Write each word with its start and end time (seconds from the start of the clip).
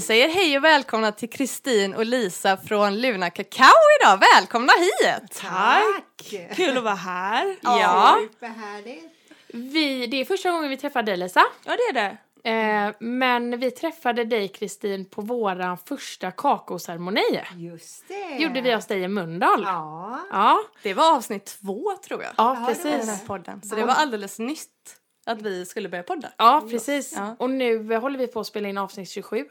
Vi 0.00 0.04
säger 0.04 0.28
hej 0.28 0.58
och 0.58 0.64
välkomna 0.64 1.12
till 1.12 1.30
Kristin 1.30 1.94
och 1.94 2.04
Lisa 2.06 2.56
från 2.56 3.00
Luna 3.00 3.30
Kakao 3.30 3.66
idag. 4.00 4.22
Välkomna 4.34 4.72
hit! 4.72 5.40
Tack! 5.40 6.34
Kul 6.56 6.76
att 6.76 6.84
vara 6.84 6.94
här. 6.94 7.56
Ja. 7.62 8.18
Superhärligt. 8.20 9.06
Vi, 9.48 10.06
det 10.06 10.16
är 10.16 10.24
första 10.24 10.50
gången 10.50 10.70
vi 10.70 10.76
träffar 10.76 11.02
dig 11.02 11.16
Lisa. 11.16 11.42
Ja, 11.64 11.76
det 11.76 11.98
är 11.98 12.16
det. 12.42 12.50
Eh, 12.50 12.94
men 13.00 13.60
vi 13.60 13.70
träffade 13.70 14.24
dig 14.24 14.48
Kristin 14.48 15.04
på 15.04 15.22
våran 15.22 15.78
första 15.78 16.30
kakaoceremoni. 16.30 17.40
Just 17.56 18.08
det. 18.08 18.36
Gjorde 18.42 18.60
vi 18.60 18.74
hos 18.74 18.86
dig 18.86 19.02
i 19.02 19.08
Mölndal. 19.08 19.62
Ja. 19.62 20.20
Ja, 20.30 20.60
Det 20.82 20.94
var 20.94 21.16
avsnitt 21.16 21.44
två 21.44 21.92
tror 22.08 22.22
jag. 22.22 22.32
ja 22.36 22.52
det 22.68 22.74
den 22.82 22.92
precis. 22.92 23.10
här 23.10 23.26
podden. 23.26 23.62
Så 23.62 23.74
det 23.74 23.84
var 23.84 23.94
alldeles 23.94 24.38
nytt 24.38 24.96
att 25.26 25.42
vi 25.42 25.66
skulle 25.66 25.88
börja 25.88 26.02
podda. 26.02 26.32
Ja, 26.36 26.66
precis. 26.70 27.14
Ja. 27.16 27.36
Och 27.38 27.50
nu 27.50 27.96
håller 27.96 28.18
vi 28.18 28.26
på 28.26 28.40
att 28.40 28.46
spela 28.46 28.68
in 28.68 28.78
avsnitt 28.78 29.08
27. 29.10 29.44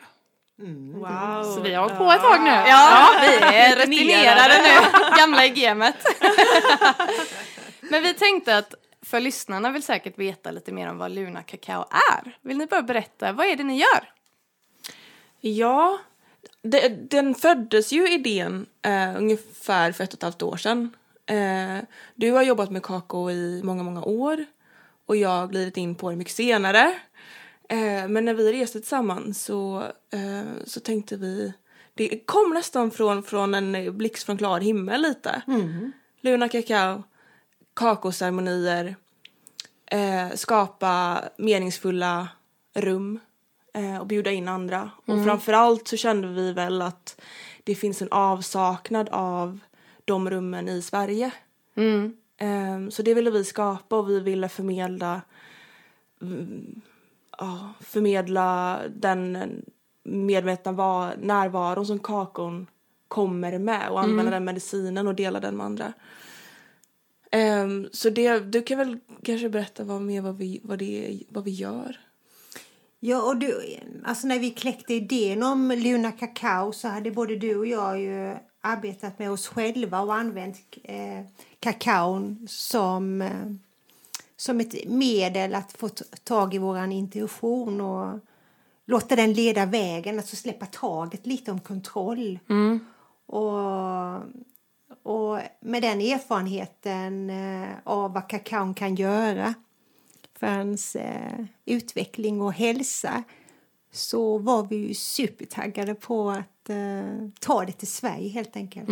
Wow. 0.61 1.43
Så 1.43 1.61
vi 1.61 1.73
har 1.73 1.83
hållit 1.83 1.97
på 1.97 2.11
ett 2.11 2.21
tag 2.21 2.43
nu. 2.43 2.49
Ja, 2.49 3.09
vi 3.21 3.55
är 3.55 3.75
rutinerade 3.75 4.61
nu. 4.63 4.99
Gamla 5.17 5.45
i 5.45 5.49
gamet. 5.49 5.95
Men 7.79 8.03
vi 8.03 8.13
tänkte 8.13 8.57
att 8.57 8.75
för 9.01 9.19
lyssnarna 9.19 9.71
vill 9.71 9.83
säkert 9.83 10.17
veta 10.17 10.51
lite 10.51 10.71
mer 10.71 10.89
om 10.89 10.97
vad 10.97 11.11
Luna 11.11 11.43
Kakao 11.43 11.85
är. 12.11 12.37
Vill 12.41 12.57
ni 12.57 12.65
bara 12.65 12.81
berätta, 12.81 13.31
vad 13.31 13.45
är 13.45 13.55
det 13.55 13.63
ni 13.63 13.77
gör? 13.77 14.13
Ja, 15.41 15.99
det, 16.61 17.09
den 17.09 17.35
föddes 17.35 17.91
ju 17.91 18.13
idén 18.13 18.65
eh, 18.81 19.17
ungefär 19.17 19.91
för 19.91 20.03
ett 20.03 20.13
och 20.13 20.17
ett 20.17 20.23
halvt 20.23 20.41
år 20.41 20.57
sedan. 20.57 20.95
Eh, 21.25 21.77
du 22.15 22.31
har 22.31 22.43
jobbat 22.43 22.71
med 22.71 22.83
kakao 22.83 23.31
i 23.31 23.61
många, 23.63 23.83
många 23.83 24.03
år 24.03 24.45
och 25.05 25.15
jag 25.15 25.29
har 25.29 25.47
glidit 25.47 25.77
in 25.77 25.95
på 25.95 26.09
det 26.09 26.15
mycket 26.15 26.35
senare. 26.35 26.99
Eh, 27.71 28.07
men 28.07 28.25
när 28.25 28.33
vi 28.33 28.53
reste 28.53 28.79
tillsammans 28.79 29.43
så, 29.43 29.83
eh, 30.11 30.63
så 30.65 30.79
tänkte 30.79 31.17
vi, 31.17 31.53
det 31.93 32.25
kom 32.25 32.49
nästan 32.53 32.91
från, 32.91 33.23
från 33.23 33.53
en 33.55 33.97
blixt 33.97 34.23
från 34.25 34.37
klar 34.37 34.59
himmel 34.59 35.01
lite. 35.01 35.41
Luna 36.21 36.49
Kakao, 36.49 37.03
kakaoceremonier, 37.73 38.95
eh, 39.85 40.29
skapa 40.35 41.23
meningsfulla 41.37 42.27
rum 42.73 43.19
eh, 43.73 43.97
och 43.97 44.07
bjuda 44.07 44.31
in 44.31 44.47
andra. 44.47 44.91
Och 45.05 45.23
framförallt 45.25 45.87
så 45.87 45.97
kände 45.97 46.27
vi 46.27 46.53
väl 46.53 46.81
att 46.81 47.21
det 47.63 47.75
finns 47.75 48.01
en 48.01 48.11
avsaknad 48.11 49.09
av 49.11 49.59
de 50.05 50.29
rummen 50.29 50.69
i 50.69 50.81
Sverige. 50.81 51.31
Eh, 52.37 52.89
så 52.89 53.01
det 53.01 53.13
ville 53.13 53.31
vi 53.31 53.43
skapa 53.43 53.95
och 53.97 54.09
vi 54.09 54.19
ville 54.19 54.49
förmedla 54.49 55.21
mm, 57.41 57.53
ja, 57.53 57.73
förmedla 57.79 58.79
den 58.95 59.37
medvetna 60.03 60.71
var, 60.71 61.15
närvaron 61.17 61.85
som 61.85 61.99
kakon 61.99 62.67
kommer 63.07 63.59
med 63.59 63.89
och 63.89 64.01
använda 64.01 64.31
den 64.31 64.43
medicinen 64.45 65.07
och 65.07 65.15
dela 65.15 65.39
den 65.39 65.57
med 65.57 65.65
andra. 65.65 65.93
Ehm, 67.31 67.89
så 67.91 68.09
det, 68.09 68.39
du 68.39 68.61
kan 68.61 68.77
väl 68.77 68.99
kanske 69.23 69.49
berätta 69.49 69.83
vad 69.83 70.01
mer 70.01 70.21
vad 70.21 70.37
vi, 70.37 70.61
vad 70.63 70.79
det 70.79 71.19
vad 71.29 71.43
vi 71.43 71.51
gör? 71.51 71.99
Ja, 72.99 73.21
och 73.21 73.37
du, 73.37 73.77
alltså 74.03 74.27
när 74.27 74.39
vi 74.39 74.49
kläckte 74.49 74.93
idén 74.93 75.43
om 75.43 75.71
Luna 75.71 76.11
Kakao 76.11 76.71
så 76.71 76.87
hade 76.87 77.11
både 77.11 77.35
du 77.35 77.55
och 77.55 77.67
jag 77.67 78.01
ju 78.01 78.35
arbetat 78.61 79.19
med 79.19 79.31
oss 79.31 79.47
själva 79.47 80.01
och 80.01 80.15
använt 80.15 80.57
eh, 80.83 81.25
kakaon 81.59 82.47
som, 82.49 83.21
eh, 83.21 83.45
som 84.39 84.59
ett 84.59 84.87
medel 84.87 85.55
att 85.55 85.71
få 85.71 85.89
tag 86.23 86.53
i 86.53 86.57
våran 86.57 86.91
intuition 86.91 87.81
och 87.81 88.19
låta 88.85 89.15
den 89.15 89.33
leda 89.33 89.65
vägen, 89.65 90.17
alltså 90.17 90.35
släppa 90.35 90.65
taget 90.65 91.25
lite 91.25 91.51
om 91.51 91.59
kontroll. 91.59 92.39
Och, 93.25 94.15
och 95.03 95.39
med 95.59 95.81
den 95.81 96.01
erfarenheten 96.01 97.29
eh, 97.29 97.69
av 97.83 98.13
vad 98.13 98.29
kakaon 98.29 98.73
kan 98.73 98.95
göra 98.95 99.53
för 100.35 100.47
ens 100.47 100.95
eh, 100.95 101.45
utveckling 101.65 102.41
och 102.41 102.53
hälsa 102.53 103.23
så 103.91 104.37
var 104.37 104.63
vi 104.63 104.75
ju 104.75 104.93
supertaggade 104.93 105.95
på 105.95 106.29
att 106.29 106.69
eh, 106.69 107.29
ta 107.39 107.65
det 107.65 107.71
till 107.71 107.87
Sverige 107.87 108.29
helt 108.29 108.55
enkelt. 108.55 108.87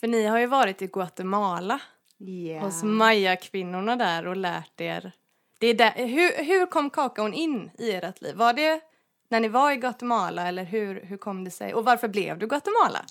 För 0.00 0.06
ni 0.06 0.26
har 0.26 0.38
ju 0.38 0.46
varit 0.46 0.82
i 0.82 0.86
Guatemala 0.86 1.80
Ja. 2.20 2.60
hos 2.60 2.82
Maya-kvinnorna 2.82 3.96
där 3.96 4.26
och 4.26 4.36
lärt 4.36 4.80
er. 4.80 5.12
Det 5.58 5.66
är 5.66 5.74
där, 5.74 5.92
hur, 5.96 6.44
hur 6.44 6.66
kom 6.66 6.90
kakaon 6.90 7.34
in 7.34 7.70
i 7.78 7.90
ert 7.90 8.22
liv? 8.22 8.36
Var 8.36 8.52
det 8.52 8.80
när 9.28 9.40
ni 9.40 9.48
var 9.48 9.72
i 9.72 9.76
Guatemala 9.76 10.48
eller 10.48 10.64
hur, 10.64 11.00
hur 11.04 11.16
kom 11.16 11.44
det 11.44 11.50
sig? 11.50 11.74
Och 11.74 11.84
varför 11.84 12.08
blev 12.08 12.38
du 12.38 12.46
Guatemala? 12.46 13.04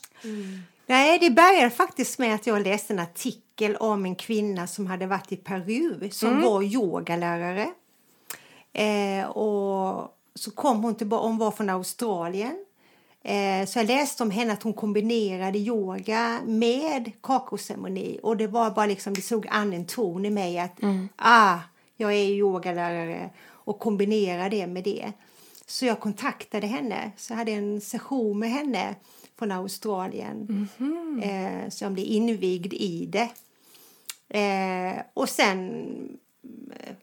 Nej, 0.86 1.20
det 1.20 1.30
började 1.30 1.70
faktiskt 1.70 2.20
med 2.20 2.36
att 2.36 2.48
jag 2.48 2.64
läste 2.64 2.94
en 2.94 3.00
artikel 3.00 3.76
om 3.76 4.06
en 4.06 4.16
kvinna 4.16 4.68
som 4.68 4.88
hade 4.88 5.08
varit 5.08 5.32
i 5.32 5.36
Peru 5.36 6.10
som 6.12 6.42
var 6.42 6.64
yogalärare. 6.64 7.68
Eh, 8.74 9.30
och 9.30 10.16
så 10.36 10.52
kom 10.52 10.84
hon 10.84 10.96
tillbaka, 10.96 11.28
hon 11.28 11.38
var 11.38 11.52
från 11.52 11.70
Australien. 11.70 12.66
Eh, 13.24 13.66
så 13.66 13.80
jag 13.80 13.88
läste 13.88 14.24
om 14.24 14.32
henne 14.32 14.54
att 14.54 14.64
hon 14.64 14.74
kombinerade 14.74 15.60
yoga 15.60 16.40
med 16.46 17.12
kakaoceremoni 17.24 18.20
och 18.24 18.38
det 18.38 18.48
var 18.48 18.72
bara 18.72 18.86
liksom, 18.86 19.14
det 19.14 19.22
slog 19.22 19.48
an 19.50 19.74
en 19.74 19.86
ton 19.86 20.26
i 20.26 20.30
mig 20.30 20.60
att 20.60 20.80
ah, 21.16 21.60
jag 21.96 22.14
är 22.14 22.26
yogalärare 22.26 23.30
och 23.70 23.80
kombinera 23.80 24.50
det 24.50 24.68
med 24.68 24.84
det. 24.84 25.12
Så 25.66 25.86
jag 25.86 26.00
kontaktade 26.00 26.68
henne, 26.68 27.12
så 27.18 27.34
jag 27.34 27.38
hade 27.38 27.52
en 27.52 27.82
session 27.82 28.40
med 28.40 28.50
henne 28.50 28.96
från 29.40 29.52
Australien. 29.52 30.68
Eh, 31.24 31.70
så 31.70 31.84
jag 31.84 31.92
blev 31.92 32.06
invigd 32.06 32.74
i 32.74 33.06
det. 33.06 33.30
Eh, 34.40 35.02
och 35.14 35.30
sen 35.30 35.86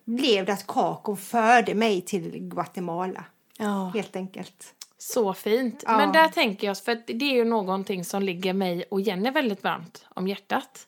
blev 0.04 0.46
det 0.46 0.52
att 0.52 0.66
kakon 0.66 1.16
förde 1.16 1.74
mig 1.74 2.00
till 2.00 2.30
Guatemala. 2.38 3.24
Ja. 3.58 3.90
Helt 3.94 4.16
enkelt. 4.16 4.74
Så 5.12 5.34
fint. 5.34 5.82
Ja. 5.86 5.96
Men 5.96 6.12
där 6.12 6.28
tänker 6.28 6.66
jag, 6.66 6.78
för 6.78 6.92
att 6.92 7.06
det 7.06 7.24
är 7.24 7.34
ju 7.34 7.44
någonting 7.44 8.04
som 8.04 8.22
ligger 8.22 8.52
mig 8.52 8.84
och 8.90 9.00
Jenny 9.00 9.30
väldigt 9.30 9.62
varmt 9.64 10.04
om 10.14 10.28
hjärtat. 10.28 10.86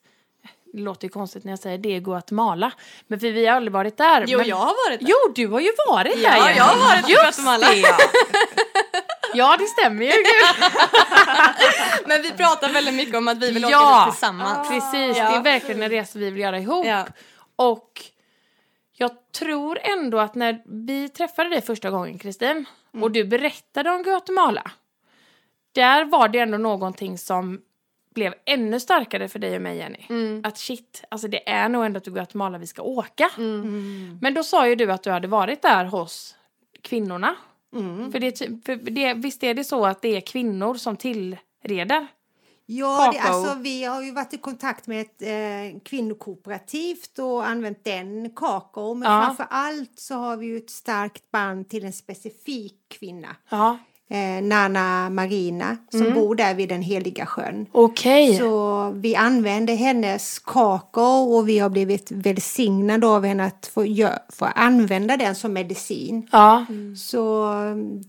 Det 0.73 0.81
låter 0.81 1.05
ju 1.05 1.09
konstigt 1.09 1.45
när 1.45 1.53
jag 1.53 1.59
säger 1.59 1.79
det 1.79 1.97
är 1.97 2.01
Guatemala. 2.01 2.73
Men 3.07 3.21
för 3.21 3.31
vi 3.31 3.47
har 3.47 3.57
aldrig 3.57 3.73
varit 3.73 3.97
där. 3.97 4.25
Jo, 4.29 4.39
men... 4.39 4.49
jag 4.49 4.57
har 4.57 4.91
varit 4.91 5.01
där. 5.01 5.07
Jo, 5.09 5.33
du 5.35 5.47
har 5.49 5.61
ju 5.61 5.71
varit 5.89 6.23
där 6.23 6.37
Ja, 6.37 6.51
jag 6.51 6.65
har 6.65 6.89
varit 6.89 7.09
i 7.11 7.13
Guatemala. 7.13 7.67
det, 7.71 7.77
ja. 7.77 7.97
ja, 9.35 9.57
det 9.59 9.67
stämmer 9.67 10.05
ju. 10.05 10.13
Men 12.07 12.23
vi 12.23 12.31
pratar 12.33 12.69
väldigt 12.73 12.95
mycket 12.95 13.15
om 13.15 13.29
att 13.29 13.39
vi 13.39 13.53
vill 13.53 13.65
åka 13.65 13.73
Ja. 13.73 14.05
dit 14.07 14.15
tillsammans. 14.15 14.69
Precis, 14.69 15.17
Ja. 15.19 15.31
det 15.31 15.37
är 15.37 15.43
verkligen 15.43 15.83
en 15.83 15.91
resa 15.91 16.19
vi 16.19 16.31
vill 16.31 16.41
göra 16.43 16.59
ihop. 16.59 16.87
Ja. 16.87 17.07
Och 17.57 18.05
jag 18.93 19.11
tror 19.33 19.79
ändå 19.83 20.19
att 20.19 20.35
när 20.35 20.63
vi 20.67 21.09
träffade 21.09 21.49
dig 21.51 21.63
första 21.63 21.91
gången, 21.91 22.19
Kristin, 22.19 22.65
Mm. 22.95 23.03
och 23.03 23.11
du 23.11 23.25
berättade 23.25 23.91
om 23.91 24.03
Guatemala, 24.03 24.71
där 25.73 26.05
var 26.05 26.29
det 26.29 26.39
ändå 26.39 26.59
någonting 26.59 27.19
som 27.19 27.61
blev 28.15 28.35
ännu 28.45 28.81
starkare 28.81 29.29
för 29.29 29.39
dig 29.39 29.57
och 29.57 29.63
mig, 29.63 29.77
Jenny. 29.79 30.07
Mm. 30.09 30.41
Att 30.45 30.59
shit, 30.59 31.05
alltså 31.09 31.29
det 31.29 31.49
är 31.49 31.69
nog 31.69 31.85
ändå 31.85 32.01
till 32.01 32.13
Guatemala 32.13 32.59
vi 32.59 32.67
ska 32.67 32.83
åka. 32.83 33.31
Men 34.21 34.35
då 34.35 34.43
sa 34.43 34.69
ju 34.69 34.75
du 34.75 34.93
att 34.93 35.03
du 35.03 35.11
hade 35.11 35.29
varit 35.29 35.63
där 35.63 35.85
hos 35.85 36.37
kvinnorna. 36.83 37.37
För, 38.13 38.19
det, 38.21 38.39
för 38.65 38.77
det, 38.91 39.15
visst 39.15 39.45
är 39.45 39.55
det 39.55 39.65
så 39.65 39.87
att 39.87 40.03
det 40.03 40.17
är 40.17 40.21
kvinnor 40.21 40.75
som 40.75 40.97
tillreder? 40.97 42.07
Ja, 42.71 43.11
det, 43.13 43.19
alltså, 43.19 43.55
vi 43.61 43.85
har 43.85 44.03
ju 44.03 44.13
varit 44.13 44.35
i 44.35 44.39
kontakt 44.39 44.87
med 44.87 45.01
ett 45.01 45.23
eh, 45.23 45.81
kvinnokooperativt 45.85 47.19
och 47.19 47.47
använt 47.47 47.85
den 47.85 48.31
kakao. 48.37 48.95
Men 48.95 49.11
Ja. 49.13 49.23
framför 49.27 49.47
allt 49.51 49.93
så 49.99 50.15
har 50.15 50.37
vi 50.37 50.47
ju 50.47 50.57
ett 50.57 50.71
starkt 50.71 51.31
band 51.31 51.69
till 51.69 51.85
en 51.85 51.93
specifik 51.93 52.75
kvinna. 52.89 53.29
Ja. 53.51 53.79
Eh, 54.11 54.43
Nana 54.43 55.11
Marina 55.11 55.77
som 55.91 56.15
bor 56.15 56.35
där 56.35 56.55
vid 56.55 56.69
den 56.69 56.83
heliga 56.83 57.27
sjön. 57.27 57.67
Okej. 57.73 58.39
Så 58.39 58.91
vi 58.95 59.17
använder 59.17 59.75
hennes 59.77 60.39
kakao 60.39 61.35
och 61.37 61.49
vi 61.49 61.59
har 61.59 61.69
blivit 61.71 62.11
välsignade 62.11 63.07
av 63.07 63.25
henne 63.25 63.45
att 63.45 63.67
få, 63.75 63.85
gö- 63.85 64.19
få 64.33 64.45
använda 64.45 65.17
den 65.17 65.35
som 65.35 65.53
medicin. 65.53 66.29
Ja. 66.33 66.67
Så 66.97 67.43
mm, 67.45 68.03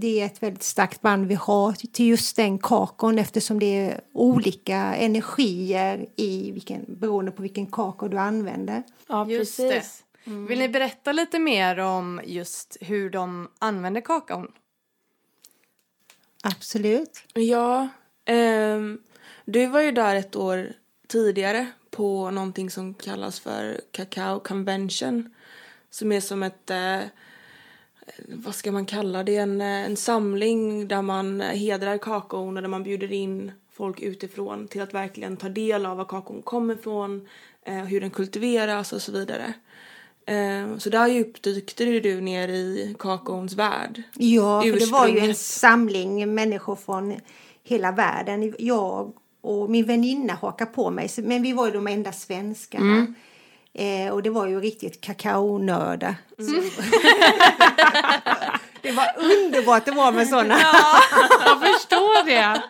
det 0.00 0.20
är 0.20 0.26
ett 0.26 0.42
väldigt 0.42 0.62
starkt 0.62 1.00
band 1.00 1.26
vi 1.26 1.34
har 1.34 1.72
till 1.72 2.06
just 2.06 2.36
den 2.36 2.58
kakon 2.58 3.18
eftersom 3.18 3.58
det 3.58 3.66
är 3.86 4.00
olika 4.12 4.76
energier 4.76 6.06
i 6.16 6.50
vilken, 6.52 6.84
beroende 6.88 7.30
på 7.30 7.42
vilken 7.42 7.66
kakao 7.66 8.08
du 8.08 8.18
använder. 8.18 8.82
Ja, 9.08 9.26
Just 9.28 9.56
precis. 9.56 10.04
det. 10.24 10.30
Vill 10.30 10.58
ni 10.58 10.68
berätta 10.68 11.12
lite 11.12 11.38
mer 11.38 11.78
om 11.78 12.20
just 12.24 12.76
hur 12.80 13.10
de 13.10 13.48
använder 13.58 14.00
kakaon? 14.00 14.52
Absolut. 16.42 17.22
Ja, 17.34 17.88
ehm, 18.24 18.98
du 19.44 19.66
var 19.66 19.80
ju 19.80 19.92
där 19.92 20.16
ett 20.16 20.36
år 20.36 20.72
tidigare 21.08 21.66
på 21.90 22.30
någonting 22.30 22.70
som 22.70 22.94
kallas 22.94 23.40
för 23.40 23.80
Cacao 23.90 24.40
Convention. 24.40 25.34
Som 25.90 26.12
är 26.12 26.20
som 26.20 26.42
ett, 26.42 26.70
eh, 26.70 26.98
vad 28.28 28.54
ska 28.54 28.72
man 28.72 28.86
kalla 28.86 29.22
det, 29.22 29.36
en, 29.36 29.60
eh, 29.60 29.66
en 29.66 29.96
samling 29.96 30.88
där 30.88 31.02
man 31.02 31.40
hedrar 31.40 31.98
kakaon 31.98 32.56
och 32.56 32.62
där 32.62 32.68
man 32.68 32.82
bjuder 32.82 33.12
in 33.12 33.52
folk 33.72 34.00
utifrån 34.00 34.68
till 34.68 34.82
att 34.82 34.94
verkligen 34.94 35.36
ta 35.36 35.48
del 35.48 35.86
av 35.86 35.96
var 35.96 36.04
kakaon 36.04 36.42
kommer 36.42 36.74
ifrån, 36.74 37.28
eh, 37.66 37.74
hur 37.74 38.00
den 38.00 38.10
kultiveras 38.10 38.92
och 38.92 39.02
så 39.02 39.12
vidare. 39.12 39.54
Eh, 40.26 40.78
så 40.78 40.90
där 40.90 41.06
djupdykte 41.06 41.84
du 41.84 42.20
ner 42.20 42.48
i 42.48 42.96
kakaons 42.98 43.54
värld. 43.54 44.02
Ja, 44.14 44.62
för 44.62 44.78
det 44.78 44.86
var 44.86 45.08
ju 45.08 45.18
en 45.18 45.34
samling 45.34 46.34
människor 46.34 46.76
från 46.76 47.20
hela 47.62 47.92
världen. 47.92 48.54
Jag 48.58 49.12
och 49.40 49.70
min 49.70 49.84
väninna 49.84 50.34
hakade 50.34 50.70
på 50.70 50.90
mig, 50.90 51.10
men 51.16 51.42
vi 51.42 51.52
var 51.52 51.66
ju 51.66 51.72
de 51.72 51.86
enda 51.86 52.12
svenskarna. 52.12 53.06
Eh, 53.74 54.12
och 54.12 54.22
det 54.22 54.30
var 54.30 54.46
ju 54.46 54.60
riktigt 54.60 55.00
kakaonördar. 55.00 56.14
Så- 56.38 56.82
det 58.82 58.92
var 58.92 59.06
underbart 59.18 59.88
att 59.88 59.94
vara 59.96 60.10
med 60.10 60.28
sådana. 60.28 60.54
Jag 61.44 61.60
förstår 61.60 62.26
det. 62.26 62.62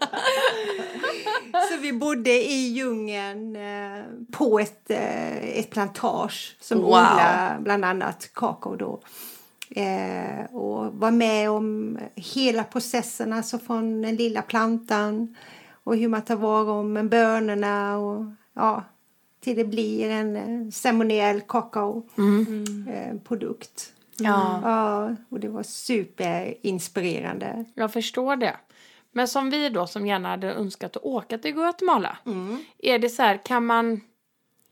Så 1.70 1.76
vi 1.80 1.92
bodde 1.92 2.30
i 2.30 2.68
djungeln 2.68 3.56
eh, 3.56 4.02
på 4.32 4.58
ett, 4.60 4.90
eh, 4.90 5.58
ett 5.58 5.70
plantage 5.70 6.56
som 6.60 6.78
Wow. 6.78 6.86
odlar 6.86 7.58
bland 7.60 7.84
annat 7.84 8.30
kakao 8.34 8.76
då. 8.76 9.00
Eh, 9.70 10.54
och 10.54 10.92
var 10.94 11.10
med 11.10 11.50
om 11.50 11.98
hela 12.14 12.64
processen, 12.64 13.32
alltså 13.32 13.58
från 13.58 14.02
den 14.02 14.16
lilla 14.16 14.42
plantan 14.42 15.36
och 15.84 15.96
hur 15.96 16.08
man 16.08 16.22
tar 16.22 16.36
vara 16.36 16.72
om 16.72 17.08
bönorna 17.08 17.98
och 17.98 18.24
ja, 18.54 18.84
till 19.42 19.56
det 19.56 19.64
blir 19.64 20.10
en 20.10 20.36
eh, 20.36 20.70
ceremoniell 20.70 21.40
kakaoprodukt. 21.40 23.92
Ja. 24.16 24.60
Ja, 24.62 25.16
och 25.28 25.40
det 25.40 25.48
var 25.48 25.62
superinspirerande. 25.62 27.64
Jag 27.74 27.92
förstår 27.92 28.36
det. 28.36 28.56
Men 29.12 29.28
som 29.28 29.50
vi 29.50 29.68
då 29.68 29.86
som 29.86 30.06
gärna 30.06 30.28
hade 30.28 30.52
önskat 30.52 30.96
att 30.96 31.02
åka 31.02 31.38
till 31.38 31.54
Guatemala. 31.54 32.18
Är 32.78 32.98
det 32.98 33.08
så 33.08 33.22
här, 33.22 33.44
kan 33.44 33.66
man... 33.66 34.00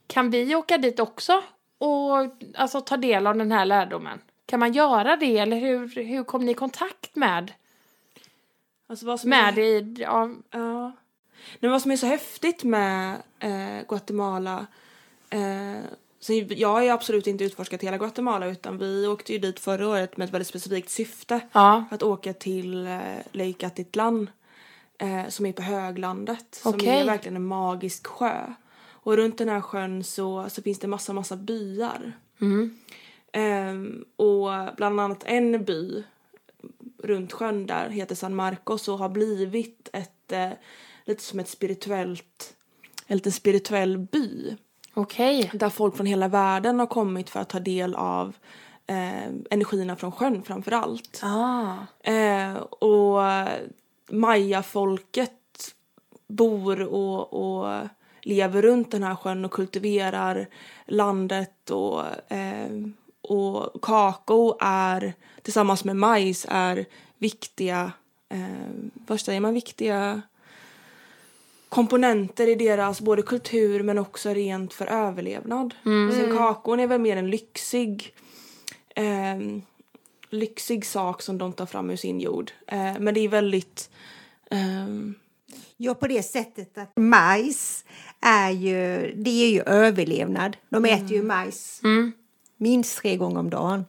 Kan 0.07 0.31
vi 0.31 0.55
åka 0.55 0.79
dit 0.79 1.01
också 1.01 1.43
och 1.79 2.17
alltså, 2.55 2.81
ta 2.81 2.97
del 2.97 3.27
av 3.27 3.37
den 3.37 3.53
här 3.53 3.65
lärdomen? 3.65 4.19
Kan 4.47 4.61
man 4.61 4.73
göra 4.73 5.17
det 5.17 5.39
eller 5.39 5.61
hur, 5.61 6.05
hur 6.05 6.25
kom 6.25 6.45
ni 6.45 6.51
i 6.51 6.55
kontakt 6.55 7.17
med, 7.17 7.53
Alltså 8.91 9.07
vad 9.07 9.21
som 9.21 9.31
med 9.31 9.59
är, 9.59 9.63
i, 9.63 9.95
ja, 9.99 10.31
Ja. 10.51 10.93
Men 11.61 11.71
vad 11.71 11.83
som 11.83 11.91
är 11.91 11.97
så 11.97 12.07
häftigt 12.07 12.65
med 12.65 13.23
eh, 13.39 13.87
Guatemala 13.89 14.67
eh, 15.31 15.81
så 16.23 16.33
jag 16.49 16.69
har 16.69 16.83
ju 16.83 16.89
absolut 16.89 17.27
inte 17.27 17.45
utforskat 17.45 17.83
hela 17.83 17.99
Guatemala 17.99 18.47
utan 18.47 18.79
vi 18.79 19.07
åkte 19.07 19.33
ju 19.33 19.39
dit 19.39 19.61
förra 19.61 19.89
året 19.89 20.17
med 20.17 20.25
ett 20.25 20.35
väldigt 20.35 20.49
specifikt 20.49 20.91
syfte. 20.91 21.41
ja, 21.53 21.85
Att 21.91 22.03
åka 22.03 22.33
till 22.33 22.87
eh, 22.87 23.01
Lake 23.33 23.67
Atitlan 23.67 24.31
eh, 24.99 25.29
som 25.29 25.47
är 25.47 25.53
på 25.53 25.63
höglandet. 25.63 26.47
Som 26.55 26.75
Okej. 26.75 26.89
är 27.01 27.05
verkligen 27.05 27.37
en 27.37 27.47
magisk 27.47 28.07
sjö. 28.07 28.47
Och 29.03 29.17
runt 29.17 29.39
den 29.39 29.49
här 29.49 29.61
sjön 29.61 30.05
så, 30.05 30.47
så 30.51 30.63
finns 30.63 30.79
det 30.79 30.87
massa, 30.89 31.13
massa 31.13 31.37
byar. 31.37 32.13
mm, 32.41 32.79
Ehm, 33.33 34.05
och 34.17 34.49
bland 34.77 35.01
annat 35.01 35.25
en 35.27 35.65
by 35.65 36.05
runt 36.99 37.33
sjön 37.33 37.67
där 37.67 37.89
heter 37.89 38.15
San 38.15 38.35
Marcos 38.35 38.89
och 38.89 38.99
har 38.99 39.09
blivit 39.09 39.89
ett 39.93 40.33
eh, 40.33 40.51
lite 41.05 41.23
som 41.23 41.41
ett 41.41 41.49
spirituellt 41.49 42.57
en 43.07 43.17
liten 43.17 43.33
spirituell 43.33 43.99
by 43.99 44.57
okej. 44.95 45.51
där 45.55 45.71
folk 45.71 45.97
från 45.97 46.07
hela 46.07 46.29
världen 46.29 46.79
har 46.79 46.87
kommit 46.87 47.31
för 47.31 47.41
att 47.41 47.49
ta 47.49 47.61
del 47.61 47.95
av 47.95 48.37
eh, 48.87 49.27
energierna 49.51 49.97
från 49.97 50.13
sjön 50.13 50.43
framför 50.43 50.73
allt. 50.73 51.21
Ah. 51.23 51.75
Eh, 52.11 52.57
och 52.57 53.21
mayafolket 54.11 55.75
bor 56.27 56.81
och, 56.81 57.33
och 57.33 57.89
lever 58.23 58.63
runt 58.63 58.91
den 58.91 59.03
här 59.03 59.15
sjön 59.15 59.45
och 59.45 59.51
kultiverar 59.51 60.49
landet 60.87 61.71
och, 61.71 62.33
eh, 62.33 62.71
och 63.21 63.83
kakao 63.83 64.57
är 64.61 65.15
tillsammans 65.43 65.85
med 65.85 65.97
majs 65.97 66.47
är 66.49 66.87
viktiga, 67.19 67.93
eh, 68.29 68.71
vad 69.07 69.21
säger 69.21 69.41
man, 69.41 69.55
viktiga 69.55 70.23
komponenter 71.71 72.47
i 72.49 72.55
deras 72.55 73.01
både 73.01 73.23
kultur 73.23 73.83
men 73.83 73.99
också 73.99 74.29
rent 74.35 74.75
för 74.75 74.87
överlevnad. 74.87 75.75
Sen 76.13 76.37
kakon 76.37 76.81
är 76.81 76.87
väl 76.87 77.01
mer 77.01 77.17
en 77.17 77.31
lyxig 77.31 78.15
ehm, 78.97 79.63
lyxig 80.31 80.87
sak 80.87 81.23
som 81.23 81.39
de 81.39 81.53
tar 81.53 81.67
fram 81.67 81.91
ur 81.91 81.97
sin 81.97 82.21
jord. 82.21 82.53
Eh, 82.67 82.99
men 83.01 83.15
det 83.15 83.21
är 83.21 83.29
väldigt... 83.29 83.91
ehm, 84.51 85.15
Ja, 85.77 85.95
på 85.95 86.07
det 86.07 86.23
sättet 86.23 86.79
att 86.79 86.93
majs 86.97 87.85
är 88.21 88.51
ju, 88.51 89.13
det 89.17 89.31
är 89.45 89.51
ju 89.51 89.63
överlevnad. 89.63 90.57
De 90.69 90.85
äter 90.85 91.13
ju 91.13 91.23
majs 91.23 91.81
minst 92.57 92.99
tre 92.99 93.17
gånger 93.17 93.41
om 93.41 93.51
dagen. 93.51 93.85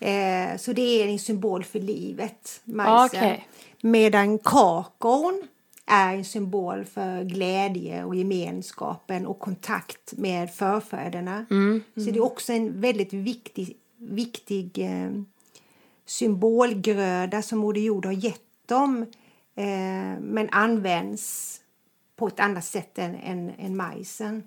Eh, 0.00 0.56
så 0.58 0.72
det 0.72 1.02
är 1.02 1.08
en 1.08 1.18
symbol 1.18 1.64
för 1.64 1.78
livet, 1.80 2.60
majsen. 2.64 3.18
Okej. 3.20 3.48
Medan 3.80 4.38
kakaon 4.38 5.42
är 5.90 6.14
en 6.14 6.24
symbol 6.24 6.84
för 6.84 7.24
glädje 7.24 8.04
och 8.04 8.14
gemenskapen 8.14 9.26
och 9.26 9.38
kontakt 9.38 10.12
med 10.12 10.54
förfäderna. 10.54 11.46
Så 11.94 12.10
det 12.10 12.18
är 12.18 12.22
också 12.24 12.52
en 12.52 12.80
väldigt 12.80 13.12
viktig, 13.12 13.76
viktig 13.98 14.78
eh, 14.78 15.10
symbolgröda 16.06 17.42
som 17.42 17.58
Moder 17.58 17.80
Jord 17.80 18.06
har 18.06 18.12
gett 18.12 18.42
dem 18.66 19.02
eh, 19.56 19.64
men 20.20 20.48
används 20.50 21.56
på 22.16 22.26
ett 22.26 22.40
annat 22.40 22.64
sätt 22.64 22.98
än, 22.98 23.14
än, 23.14 23.50
än 23.58 23.76
majsen. 23.76 24.42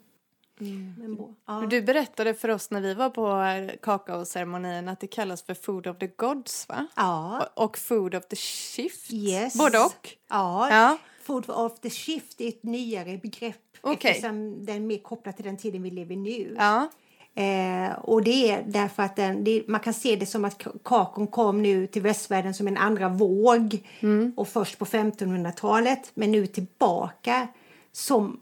Ja. 1.47 1.67
Du 1.69 1.81
berättade 1.81 2.33
för 2.33 2.49
oss 2.49 2.71
när 2.71 2.81
vi 2.81 2.93
var 2.93 3.09
på 3.09 3.43
kakaoceremonin 3.81 4.87
att 4.89 4.99
det 4.99 5.07
kallas 5.07 5.43
för 5.43 5.53
Food 5.53 5.87
of 5.87 5.97
the 5.97 6.07
Gods, 6.07 6.69
va? 6.69 6.87
Ja. 6.95 7.47
Och- 7.55 7.63
Och 7.63 7.77
Food 7.77 8.15
of 8.15 8.27
the 8.27 8.35
Shift. 8.35 9.13
Yes. 9.13 9.57
Både 9.57 9.79
och. 9.79 10.09
Ja. 10.29 10.69
Ja. 10.71 10.97
Food 11.23 11.49
of 11.49 11.79
the 11.79 11.89
shift 11.89 12.41
är 12.41 12.47
ett 12.47 12.63
nyare 12.63 13.17
begrepp 13.17 13.55
Okej. 13.81 14.11
eftersom 14.11 14.65
den 14.65 14.75
är 14.75 14.79
mer 14.79 14.97
kopplad 14.97 15.35
till 15.35 15.45
den 15.45 15.57
tiden 15.57 15.83
vi 15.83 15.91
lever 15.91 16.15
nu. 16.15 16.55
Ja. 16.57 16.89
Eh, 17.35 17.91
och 17.99 18.23
det 18.23 18.51
är 18.51 18.63
därför 18.67 19.03
att 19.03 19.15
den, 19.15 19.43
det, 19.43 19.63
man 19.67 19.79
kan 19.79 19.93
se 19.93 20.15
det 20.15 20.25
som 20.25 20.45
att 20.45 20.63
ka- 20.63 20.79
kakon 20.83 21.27
kom 21.27 21.61
nu 21.61 21.87
till 21.87 22.01
västvärlden 22.01 22.53
som 22.53 22.67
en 22.67 22.77
andra 22.77 23.09
våg 23.09 23.87
och 24.35 24.47
först 24.47 24.77
på 24.77 24.85
1500-talet 24.85 26.11
men 26.13 26.31
nu 26.31 26.47
tillbaka 26.47 27.47
som 27.91 28.39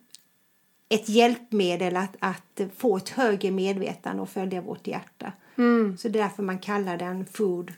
ett 0.90 1.10
hjälpmedel 1.10 1.98
att, 1.98 2.16
att 2.20 2.62
få 2.78 2.98
ett 2.98 3.10
högre 3.10 3.52
medvetande 3.52 4.22
och 4.22 4.30
följa 4.30 4.62
vårt 4.62 4.88
hjärta. 4.88 5.32
Så 5.98 6.08
det 6.10 6.20
är 6.20 6.24
därför 6.24 6.44
man 6.44 6.60
kallar 6.60 6.98
den 6.98 7.26
food 7.26 7.74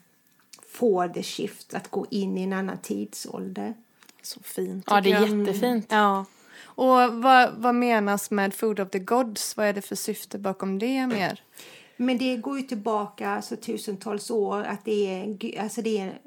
for 0.67 1.07
the 1.07 1.23
shift, 1.23 1.73
att 1.73 1.87
gå 1.91 2.05
in 2.09 2.37
i 2.37 2.43
en 2.43 2.53
annan 2.53 2.77
tidsålder. 2.77 3.73
Så 4.23 4.39
fint. 4.43 4.85
Ja, 4.87 5.01
det 5.01 5.11
är 5.11 5.21
jag. 5.21 5.39
jättefint. 5.39 5.85
Ja. 5.89 6.25
Och 6.75 7.13
vad, 7.13 7.53
vad 7.57 7.75
menas 7.75 8.31
med 8.31 8.53
Food 8.53 8.79
of 8.79 8.89
the 8.89 8.99
Gods? 8.99 9.57
Vad 9.57 9.65
är 9.65 9.73
det 9.73 9.81
för 9.81 9.95
syfte 9.95 10.37
bakom 10.37 10.79
det 10.79 11.07
mer? 11.07 11.41
Men 11.97 12.17
det 12.17 12.37
går 12.37 12.57
ju 12.57 12.63
tillbaka 12.63 13.29
alltså, 13.29 13.55
tusentals 13.55 14.31
år. 14.31 14.63
Att 14.63 14.85
det, 14.85 15.07
är, 15.07 15.61
alltså, 15.61 15.81
det, 15.81 15.97
är, 15.97 16.19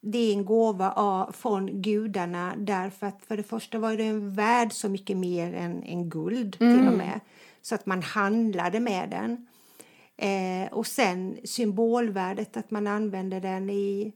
det 0.00 0.18
är 0.18 0.32
en 0.32 0.44
gåva 0.44 0.92
av, 0.92 1.32
från 1.32 1.82
gudarna 1.82 2.54
därför 2.56 3.06
att 3.06 3.22
för 3.28 3.36
det 3.36 3.42
första 3.42 3.78
var 3.78 3.96
det 3.96 4.04
en 4.04 4.34
värld 4.34 4.72
så 4.72 4.88
mycket 4.88 5.16
mer 5.16 5.54
än, 5.54 5.82
än 5.82 6.10
guld 6.10 6.58
till 6.58 6.88
och 6.88 6.98
med. 6.98 7.20
Så 7.62 7.74
att 7.74 7.86
man 7.86 8.02
handlade 8.02 8.80
med 8.80 9.10
den. 9.10 9.46
Eh, 10.16 10.72
och 10.72 10.86
sen 10.86 11.38
symbolvärdet, 11.44 12.56
att 12.56 12.70
man 12.70 12.86
använder 12.86 13.40
den 13.40 13.70
i, 13.70 14.12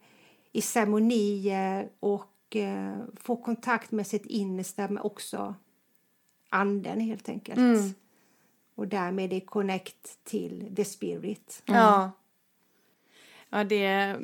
i 0.52 0.60
ceremonier 0.60 1.88
och 2.00 2.31
eh, 2.56 2.96
får 3.16 3.36
kontakt 3.42 3.90
med 3.90 4.06
sitt 4.06 4.26
innersta 4.26 4.88
men 4.88 4.98
också 4.98 5.54
anden 6.50 7.00
helt 7.00 7.28
enkelt. 7.28 7.58
Och 8.74 8.88
därmed 8.88 9.32
är 9.32 9.40
connect 9.40 10.24
till 10.24 10.72
the 10.76 10.84
spirit. 10.84 11.62
Ja. 11.66 12.10
Ja, 13.50 13.64
det, 13.64 14.16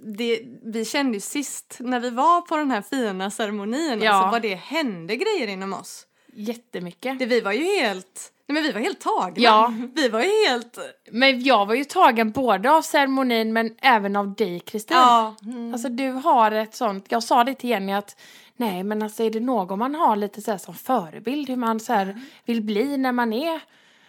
det... 0.00 0.40
Vi 0.62 0.84
kände 0.84 1.12
ju 1.16 1.20
sist 1.20 1.76
när 1.80 2.00
vi 2.00 2.10
var 2.10 2.40
på 2.40 2.56
den 2.56 2.70
här 2.70 2.82
fina 2.82 3.30
ceremonin, 3.30 4.00
Ja. 4.02 4.12
alltså 4.12 4.30
vad 4.30 4.42
det 4.42 4.54
hände 4.54 5.16
grejer 5.16 5.48
inom 5.48 5.72
oss. 5.72 6.06
Jättemycket. 6.36 7.18
Det, 7.18 7.26
vi 7.26 7.40
var 7.40 7.52
ju 7.52 7.64
helt... 7.64 8.32
Nej, 8.48 8.54
men 8.54 8.62
vi 8.62 8.72
var 8.72 8.80
helt 8.80 9.00
tagna. 9.00 9.34
Ja. 9.36 9.72
Vi 9.94 10.08
var 10.08 10.20
ju 10.20 10.48
helt... 10.48 10.78
Men 11.10 11.42
jag 11.42 11.66
var 11.66 11.74
ju 11.74 11.84
tagen 11.84 12.30
både 12.30 12.70
av 12.70 12.82
ceremonin 12.82 13.52
men 13.52 13.74
även 13.82 14.16
av 14.16 14.34
dig 14.34 14.60
Kristin. 14.60 14.96
Ja. 14.96 15.34
Alltså 15.72 15.88
du 15.88 16.10
har 16.10 16.52
ett 16.52 16.74
sånt, 16.74 17.06
jag 17.08 17.22
sa 17.22 17.44
det 17.44 17.54
till 17.54 17.70
Jenny 17.70 17.92
att 17.92 18.16
nej 18.56 18.84
men 18.84 19.02
alltså 19.02 19.22
är 19.22 19.30
det 19.30 19.40
någon 19.40 19.78
man 19.78 19.94
har 19.94 20.16
lite 20.16 20.42
så 20.42 20.58
som 20.58 20.74
förebild 20.74 21.48
hur 21.48 21.56
man 21.56 21.80
så 21.80 21.92
här 21.92 22.20
vill 22.44 22.62
bli 22.62 22.96
när 22.96 23.12
man 23.12 23.32
är 23.32 23.60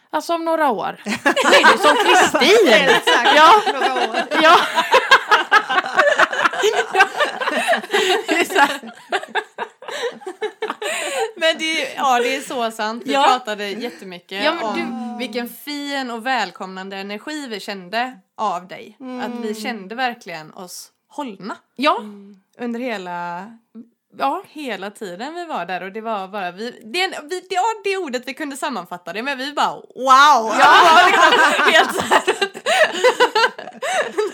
Alltså 0.10 0.34
om 0.36 0.46
några 0.46 0.72
år. 0.72 1.02
Då 1.04 1.10
är 1.50 1.72
du 1.72 1.78
som 1.78 1.96
Kristin. 1.96 2.90
ja. 3.36 3.62
Några 3.74 3.94
år. 3.94 4.18
ja. 4.42 4.58
Men 11.48 11.58
det, 11.60 11.94
ja, 11.96 12.20
det 12.20 12.36
är 12.36 12.42
så 12.42 12.72
sant. 12.72 13.04
Vi 13.06 13.14
Ja. 13.14 13.24
pratade 13.24 13.70
jättemycket 13.70 14.44
Ja, 14.44 14.54
om 14.68 15.16
vilken 15.20 15.50
fin 15.50 16.12
och 16.12 16.26
välkomnande 16.26 16.98
energi 16.98 17.48
vi 17.48 17.60
kände 17.60 18.18
av 18.38 18.68
dig. 18.68 18.98
Att 19.24 19.46
vi 19.46 19.56
kände 19.56 19.96
verkligen 19.96 20.54
oss 20.54 20.92
hållna 21.10 21.58
Ja. 21.76 21.98
under 22.60 22.80
hela, 22.80 23.46
ja. 24.18 24.44
hela 24.50 24.92
tiden 24.92 25.34
vi 25.36 25.46
var 25.46 25.66
där 25.66 25.84
och 25.84 25.92
det 25.92 26.02
var 26.02 26.28
bara 26.28 26.52
vi, 26.52 26.72
det, 26.72 27.08
vi, 27.24 27.40
det 27.50 27.58
det 27.84 27.98
ordet 27.98 28.24
vi 28.28 28.34
kunde 28.34 28.58
sammanfatta 28.58 29.14
det 29.14 29.24
med. 29.24 29.38
Vi 29.38 29.54
bara 29.54 29.76
wow! 29.76 30.54
Ja, 30.60 31.10
helt 31.72 31.96
så 31.96 32.02
här. 32.02 32.24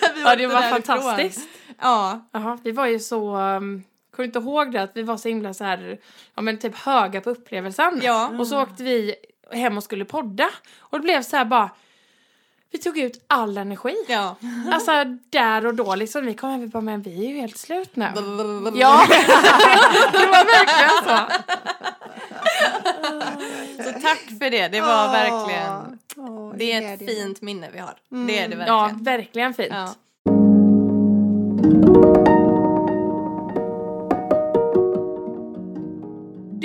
När 0.01 0.13
vi 0.13 0.21
Ja, 0.21 0.35
det 0.35 0.47
var 0.47 0.61
fantastiskt. 0.61 1.47
Ja, 1.81 2.27
Jaha, 2.31 2.57
vi 2.63 2.71
var 2.71 2.85
ju 2.87 2.99
så... 2.99 3.35
Um, 3.37 3.83
kommer 4.15 4.23
du 4.23 4.25
inte 4.25 4.39
ihåg 4.39 4.71
det? 4.71 4.81
Att 4.81 4.91
vi 4.93 5.03
var 5.03 5.17
så 5.17 5.27
himla 5.27 5.53
så 5.53 5.63
här, 5.63 5.97
ja 6.35 6.41
men 6.41 6.57
typ 6.59 6.75
höga 6.75 7.21
på 7.21 7.29
upplevelsen. 7.29 7.99
Ja. 8.03 8.29
Och 8.39 8.47
så 8.47 8.61
åkte 8.61 8.83
vi 8.83 9.15
hem 9.51 9.77
och 9.77 9.83
skulle 9.83 10.05
podda. 10.05 10.49
Och 10.79 10.97
det 10.99 11.03
blev 11.03 11.21
så 11.21 11.37
här 11.37 11.45
bara... 11.45 11.69
Vi 12.71 12.79
tog 12.79 12.97
ut 12.97 13.23
all 13.27 13.57
energi. 13.57 13.95
ja. 14.07 14.35
Alltså 14.73 14.91
där 15.29 15.65
och 15.65 15.73
då 15.75 15.95
liksom. 15.95 16.25
Vi 16.25 16.33
kom 16.33 16.49
hem 16.49 16.63
och 16.63 16.69
bara, 16.69 16.81
men 16.81 17.01
vi 17.01 17.25
är 17.25 17.29
ju 17.29 17.39
helt 17.39 17.57
slut 17.57 17.95
nu. 17.95 18.05
Ja, 18.75 19.05
det 20.11 20.25
var 20.27 20.45
verkligen 20.45 21.03
så. 21.03 21.19
Så 23.83 23.91
tack 24.01 24.19
för 24.39 24.49
det. 24.49 24.67
Det 24.67 24.81
var 24.81 25.11
verkligen, 25.11 25.99
det 26.57 26.71
är 26.71 26.93
ett 26.93 26.99
fint 26.99 27.41
minne 27.41 27.69
vi 27.73 27.79
har. 27.79 27.93
Det 28.27 28.39
är 28.39 28.47
det 28.47 28.65
Ja, 28.67 28.81
verkligen. 28.83 29.03
verkligen 29.03 29.53
fint. 29.53 29.69
Ja. 29.71 29.93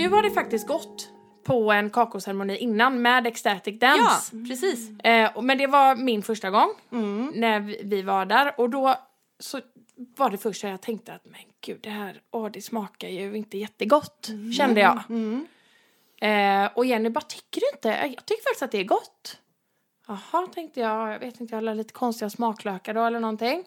Du 0.08 0.14
hade 0.16 0.30
faktiskt 0.30 0.66
gått 0.66 1.08
på 1.44 1.72
en 1.72 1.90
kakoceremoni 1.90 2.56
innan 2.56 3.02
med 3.02 3.26
Ecstatic 3.26 3.78
Dance. 3.80 4.36
Ja, 4.36 4.44
precis. 4.48 5.00
Eh, 5.00 5.36
och- 5.36 5.44
men 5.44 5.58
det 5.58 5.66
var 5.66 5.96
min 5.96 6.22
första 6.22 6.50
gång 6.50 6.68
Mm. 6.92 7.32
när 7.34 7.60
vi, 7.60 7.80
vi 7.84 8.02
var 8.02 8.26
där 8.26 8.60
och 8.60 8.70
då 8.70 8.94
så 9.38 9.60
var 10.16 10.30
det 10.30 10.38
första 10.38 10.68
jag 10.68 10.80
tänkte 10.80 11.12
att 11.14 11.24
men 11.24 11.40
gud 11.60 11.78
det 11.82 11.90
här, 11.90 12.20
åh 12.30 12.50
det 12.50 12.62
smakar 12.62 13.08
ju 13.08 13.36
inte 13.36 13.58
jättegott 13.58 14.30
kände 14.56 14.80
jag. 14.80 15.02
Mm. 15.08 15.46
Eh, 16.20 16.70
och 16.74 16.86
Jenny 16.86 17.08
bara 17.10 17.20
tycker 17.20 17.60
du 17.60 17.66
inte? 17.76 17.88
Jag 17.88 18.26
tycker 18.26 18.42
faktiskt 18.42 18.62
att 18.62 18.72
det 18.72 18.78
är 18.80 18.84
gott. 18.84 19.38
Jaha 20.06 20.46
tänkte 20.54 20.80
jag, 20.80 21.12
jag 21.12 21.18
vet 21.18 21.40
inte 21.40 21.54
jag 21.54 21.62
har 21.62 21.74
lite 21.74 21.92
konstiga 21.92 22.30
smaklökar 22.30 22.94
då 22.94 23.04
eller 23.04 23.20
någonting. 23.20 23.64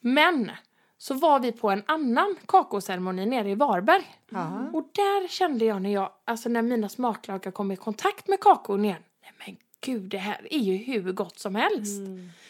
Men 0.00 0.50
så 0.98 1.14
var 1.14 1.40
vi 1.40 1.52
på 1.52 1.70
en 1.70 1.82
annan 1.86 2.36
kakoceremoni 2.46 3.26
nere 3.26 3.50
i 3.50 3.54
Varberg. 3.54 4.04
Ja. 4.30 4.70
Och 4.72 4.90
där 4.92 5.28
kände 5.28 5.64
jag 5.64 5.82
när 5.82 5.90
jag, 5.90 6.10
alltså 6.24 6.48
när 6.48 6.62
mina 6.62 6.88
smaklökar 6.88 7.50
kom 7.50 7.72
i 7.72 7.76
kontakt 7.76 8.28
med 8.28 8.40
kakon 8.40 8.84
igen. 8.84 9.02
Nej 9.22 9.32
men 9.46 9.56
gud, 9.80 10.02
det 10.02 10.18
här 10.18 10.46
är 10.50 10.58
ju 10.58 10.76
hur 10.76 11.12
gott 11.12 11.38
som 11.38 11.54
helst. 11.54 12.00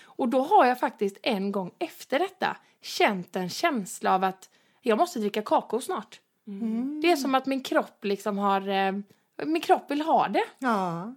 Och 0.05 0.29
då 0.29 0.43
har 0.43 0.67
jag 0.67 0.81
faktiskt 0.81 1.17
en 1.23 1.53
gång 1.53 1.71
efter 1.79 2.19
detta 2.19 2.57
känt 2.83 3.37
en 3.37 3.49
känsla 3.49 4.15
av 4.15 4.25
att 4.25 4.51
jag 4.83 4.99
måste 4.99 5.19
dricka 5.19 5.43
kakao 5.43 5.81
snart. 5.81 6.21
Det 7.03 7.11
är 7.13 7.17
som 7.17 7.35
att 7.35 7.47
min 7.47 7.63
kropp 7.63 8.05
liksom 8.05 8.39
har, 8.39 8.69
eh, 8.69 8.93
min 9.45 9.61
kropp 9.61 9.91
vill 9.91 10.03
ha 10.03 10.29
det. 10.29 10.45
Ja. 10.59 11.15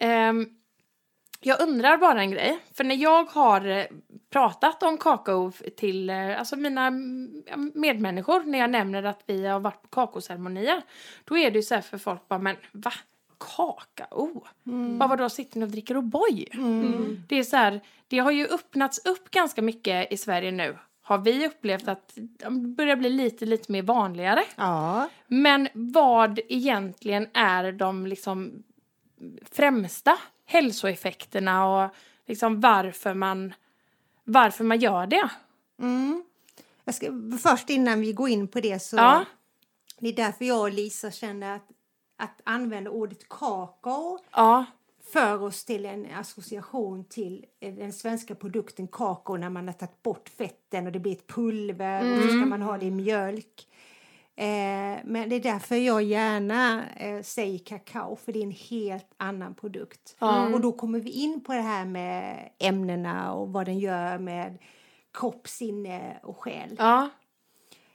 Ehm, 0.00 0.48
jag 1.40 1.60
undrar 1.60 1.96
bara 1.96 2.20
en 2.20 2.30
grej. 2.30 2.58
För 2.74 2.84
när 2.84 2.94
jag 2.94 3.24
har 3.24 3.66
eh, 3.66 3.84
pratat 4.30 4.82
om 4.82 4.98
kakao 4.98 5.52
till 5.76 6.10
eh, 6.10 6.38
alltså 6.38 6.56
mina 6.56 6.86
mm, 6.86 7.42
medmänniskor, 7.74 8.42
när 8.44 8.58
jag 8.58 8.70
nämner 8.70 9.02
att 9.02 9.22
vi 9.26 9.46
har 9.46 9.60
varit 9.60 9.82
på 9.82 9.88
kakaoceremonier, 9.88 10.82
då 11.24 11.38
är 11.38 11.50
det 11.50 11.58
ju 11.58 11.62
så 11.62 11.74
här 11.74 11.82
för 11.82 11.98
folk 11.98 12.28
bara, 12.28 12.38
men 12.38 12.56
va? 12.72 12.92
Kakao? 13.38 14.46
Bara 14.98 15.08
vadå, 15.08 15.28
sitter 15.28 15.58
ni 15.58 15.64
och 15.64 15.70
dricker 15.70 15.94
O'boy? 15.94 16.46
Det 17.28 17.36
är 17.36 17.42
så 17.42 17.56
här, 17.56 17.80
det 18.08 18.18
har 18.18 18.30
ju 18.30 18.46
öppnats 18.46 19.06
upp 19.06 19.30
ganska 19.30 19.62
mycket 19.62 20.12
i 20.12 20.16
Sverige 20.16 20.50
nu. 20.50 20.76
Har 21.02 21.18
vi 21.18 21.46
upplevt 21.46 21.88
att 21.88 22.12
det 22.14 22.50
börjar 22.50 22.96
bli 22.96 23.10
lite, 23.10 23.46
lite 23.46 23.72
mer 23.72 23.82
vanligare. 23.82 24.44
Ja. 24.56 25.08
Men 25.26 25.68
vad 25.74 26.40
egentligen 26.48 27.26
är 27.34 27.72
de 27.72 28.06
liksom 28.06 28.62
främsta 29.50 30.18
hälsoeffekterna 30.50 31.66
och 31.66 31.90
liksom 32.26 32.60
varför 32.60 33.14
man, 33.14 33.54
varför 34.24 34.64
man 34.64 34.78
gör 34.78 35.06
det? 35.06 35.30
Mm. 35.78 36.24
Ska, 36.92 37.06
först 37.42 37.70
innan 37.70 38.00
vi 38.00 38.12
går 38.12 38.28
in 38.28 38.48
på 38.48 38.60
det 38.60 38.78
så 38.82 38.96
Ja. 38.96 39.24
det 39.98 40.08
är 40.08 40.12
därför 40.12 40.44
jag 40.44 40.60
och 40.60 40.72
Lisa 40.72 41.10
kände 41.10 41.54
att, 41.54 41.68
att 42.16 42.40
använda 42.44 42.90
ordet 42.90 43.28
kakao 43.28 44.18
Ja, 44.30 44.64
för 45.12 45.42
oss 45.42 45.64
till 45.64 45.86
en 45.86 46.06
association 46.14 47.04
till 47.04 47.44
den 47.60 47.92
svenska 47.92 48.34
produkten 48.34 48.88
kakao 48.88 49.36
när 49.36 49.50
man 49.50 49.66
har 49.66 49.74
tagit 49.74 50.02
bort 50.02 50.28
fetten 50.28 50.86
och 50.86 50.92
det 50.92 50.98
blir 50.98 51.12
ett 51.12 51.26
pulver 51.26 52.16
och 52.16 52.22
så 52.22 52.28
ska 52.28 52.46
man 52.46 52.62
ha 52.62 52.78
det 52.78 52.86
i 52.86 52.90
mjölk. 52.90 53.66
Eh, 54.40 54.98
men 55.04 55.28
det 55.28 55.36
är 55.36 55.40
därför 55.40 55.76
jag 55.76 56.02
gärna 56.02 56.88
eh, 56.96 57.22
säger 57.22 57.58
kakao 57.58 58.16
för 58.16 58.32
det 58.32 58.38
är 58.38 58.42
en 58.42 58.50
helt 58.50 59.14
annan 59.16 59.54
produkt. 59.54 60.16
Och 60.54 60.60
då 60.60 60.72
kommer 60.72 61.00
vi 61.00 61.10
in 61.10 61.44
på 61.44 61.52
det 61.52 61.60
här 61.60 61.84
med 61.84 62.48
ämnena 62.58 63.32
och 63.32 63.48
vad 63.52 63.66
den 63.66 63.78
gör 63.78 64.18
med 64.18 64.58
kropp, 65.14 65.48
sinne 65.48 66.20
och 66.22 66.36
själ. 66.36 66.74
ja, 66.78 67.10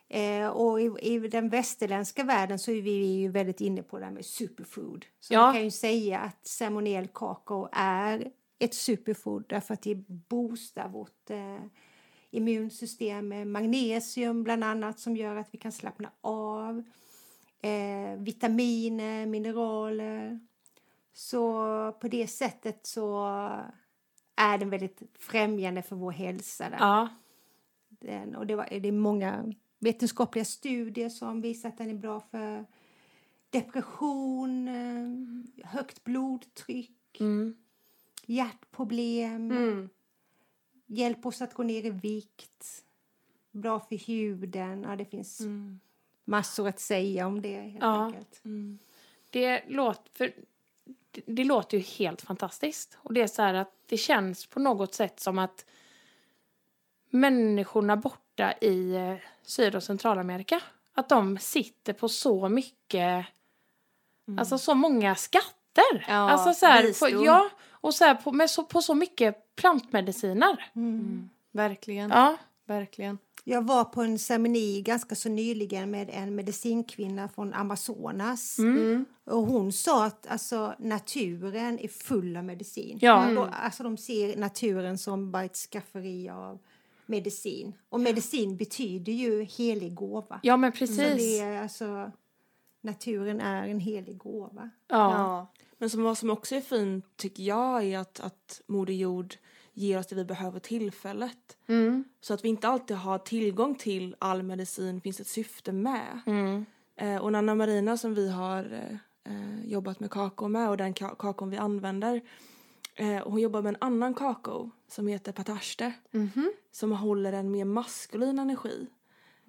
Eh, 0.07 0.47
och 0.47 0.81
i, 0.81 0.91
i 1.01 1.19
den 1.19 1.49
västerländska 1.49 2.23
världen 2.23 2.59
så 2.59 2.71
är 2.71 2.81
vi 2.81 2.91
ju 3.05 3.29
väldigt 3.29 3.61
inne 3.61 3.83
på 3.83 3.99
det 3.99 4.05
här 4.05 4.11
med 4.11 4.25
superfood. 4.25 5.05
Så 5.19 5.33
Ja. 5.33 5.41
man 5.41 5.53
kan 5.53 5.63
ju 5.63 5.71
säga 5.71 6.19
att 6.19 6.47
ceremoniell 6.47 7.07
kakao 7.07 7.69
är 7.71 8.27
ett 8.59 8.73
superfood 8.73 9.45
därför 9.49 9.73
att 9.73 9.81
det 9.81 9.95
boostar 10.29 10.89
vårt 10.89 11.29
eh, 11.29 11.59
immunsystem 12.35 13.27
med 13.27 13.47
magnesium 13.47 14.43
bland 14.43 14.63
annat 14.63 14.99
som 14.99 15.17
gör 15.17 15.35
att 15.35 15.47
vi 15.51 15.57
kan 15.57 15.71
slappna 15.71 16.11
av. 16.21 16.83
Eh, 17.61 18.19
vitaminer, 18.19 19.25
mineraler. 19.25 20.39
Så 21.13 21.51
på 22.01 22.07
det 22.07 22.27
sättet 22.27 22.87
så 22.87 23.25
är 24.35 24.57
den 24.57 24.69
väldigt 24.69 25.01
främjande 25.19 25.81
för 25.81 25.95
vår 25.95 26.11
hälsa. 26.11 26.69
Där. 26.69 26.77
ja, 26.79 27.09
Den, 27.89 28.35
och 28.35 28.47
det, 28.47 28.55
var, 28.55 28.67
det 28.69 28.87
är 28.87 28.91
många 28.91 29.53
vetenskapliga 29.79 30.45
studier 30.45 31.09
som 31.09 31.41
visar 31.41 31.69
att 31.69 31.77
den 31.77 31.89
är 31.89 31.93
bra 31.93 32.19
för 32.19 32.65
depression, 33.49 34.67
eh, 34.67 35.65
högt 35.65 36.03
blodtryck, 36.03 37.19
mm, 37.19 37.55
hjärtproblem, 38.25 39.51
Mm. 39.51 39.89
Hjälper 40.85 41.29
oss 41.29 41.41
att 41.41 41.53
gå 41.53 41.63
ner 41.63 41.85
i 41.85 41.89
vikt, 41.89 42.83
bra 43.51 43.79
för 43.79 43.95
huden. 44.07 44.85
Ja, 44.89 44.95
det 44.95 45.05
finns 45.05 45.41
massor 46.25 46.67
att 46.67 46.79
säga 46.79 47.27
om 47.27 47.41
det 47.41 47.61
helt 47.61 47.83
Ja. 47.83 48.05
enkelt. 48.05 48.41
det 49.29 49.63
låter, 49.67 50.11
för 50.13 50.33
det, 51.11 51.21
det 51.25 51.43
låter 51.43 51.77
ju 51.77 51.83
helt 51.83 52.21
fantastiskt. 52.21 52.97
Och 53.01 53.13
det 53.13 53.21
är 53.21 53.27
så 53.27 53.41
här 53.41 53.53
att 53.53 53.71
det 53.85 53.97
känns 53.97 54.45
på 54.45 54.59
något 54.59 54.93
sätt 54.93 55.19
som 55.19 55.39
att 55.39 55.65
människorna 57.09 57.97
borta 57.97 58.53
i 58.61 58.95
eh, 58.95 59.15
Syd 59.43 59.75
och 59.75 59.83
Centralamerika, 59.83 60.61
att 60.93 61.09
de 61.09 61.37
sitter 61.37 61.93
på 61.93 62.09
så 62.09 62.49
mycket, 62.49 63.25
alltså 64.37 64.57
så 64.57 64.73
många 64.75 65.15
skatter. 65.15 66.05
Ja, 66.07 66.13
alltså 66.13 66.53
så 66.53 66.65
här, 66.65 66.99
på, 66.99 67.25
ja, 67.25 67.49
och 67.85 67.93
så 67.93 68.03
här 68.03 68.15
på, 68.15 68.31
med 68.31 68.49
så, 68.49 68.63
på 68.63 68.81
så 68.81 68.95
mycket 68.95 69.55
plantmediciner. 69.55 70.71
Verkligen. 71.51 72.09
Ja, 72.09 72.37
Verkligen. 72.67 73.17
Jag 73.43 73.61
var 73.61 73.83
på 73.83 74.01
en 74.01 74.19
ceremoni 74.19 74.81
ganska 74.81 75.15
så 75.15 75.29
nyligen 75.29 75.91
med 75.91 76.09
en 76.13 76.35
medicinkvinna 76.35 77.29
från 77.29 77.53
Amazonas. 77.53 78.57
Och 79.25 79.41
hon 79.41 79.71
sa 79.71 80.05
att 80.05 80.27
alltså, 80.27 80.73
naturen 80.79 81.79
är 81.79 81.87
full 81.87 82.37
av 82.37 82.43
medicin. 82.43 82.97
Ja. 83.01 83.39
Och, 83.39 83.47
alltså, 83.63 83.83
de 83.83 83.97
ser 83.97 84.37
naturen 84.37 84.97
som 84.97 85.31
bara 85.31 85.43
ett 85.43 85.55
skafferi 85.55 86.29
av 86.29 86.59
medicin. 87.05 87.73
Och 87.89 87.99
medicin 87.99 88.57
betyder 88.57 89.13
ju 89.13 89.43
helig 89.43 89.95
gåva. 89.95 90.39
ja 90.43 90.57
men 90.57 90.71
Så 90.71 90.77
precis. 90.77 90.97
det 91.17 91.39
är, 91.39 91.61
alltså, 91.61 92.11
naturen 92.85 93.41
är 93.41 93.67
en 93.67 93.79
helig 93.79 94.17
gåva. 94.17 94.69
Ja. 94.87 95.11
Ja. 95.11 95.51
Men 95.77 95.89
som, 95.89 96.03
vad 96.03 96.17
som 96.17 96.29
också 96.29 96.55
är 96.55 96.61
fint 96.61 97.05
tycker 97.17 97.43
jag 97.43 97.83
är 97.83 97.99
att, 97.99 98.19
att 98.19 98.61
Moder 98.67 98.93
Jord 98.93 99.35
ger 99.73 99.99
oss 99.99 100.07
det 100.07 100.15
vi 100.15 100.25
behöver 100.25 100.59
tillfället. 100.59 101.57
Mm. 101.67 102.03
Så 102.21 102.33
att 102.33 102.43
vi 102.43 102.49
inte 102.49 102.67
alltid 102.67 102.97
har 102.97 103.17
tillgång 103.17 103.75
till 103.75 104.15
all 104.19 104.43
medicin 104.43 105.01
finns 105.01 105.19
ett 105.19 105.27
syfte 105.27 105.71
med. 105.71 106.19
Mm. 106.25 106.65
Eh, 106.95 107.17
och 107.17 107.31
Nanna 107.31 107.55
Marina 107.55 107.97
som 107.97 108.13
vi 108.13 108.31
har 108.31 108.91
eh, 109.23 109.65
jobbat 109.65 109.99
med 109.99 110.11
kakao 110.11 110.47
med 110.47 110.69
och 110.69 110.77
den 110.77 110.93
ka- 110.93 111.15
kakon 111.19 111.49
vi 111.49 111.57
använder. 111.57 112.21
Eh, 112.95 113.19
och 113.19 113.31
hon 113.31 113.41
jobbar 113.41 113.61
med 113.61 113.69
en 113.69 113.81
annan 113.81 114.13
kakao 114.13 114.71
som 114.87 115.07
heter 115.07 115.31
patashte 115.31 115.93
som 116.71 116.91
håller 116.91 117.33
en 117.33 117.51
mer 117.51 117.65
maskulin 117.65 118.39
energi. 118.39 118.87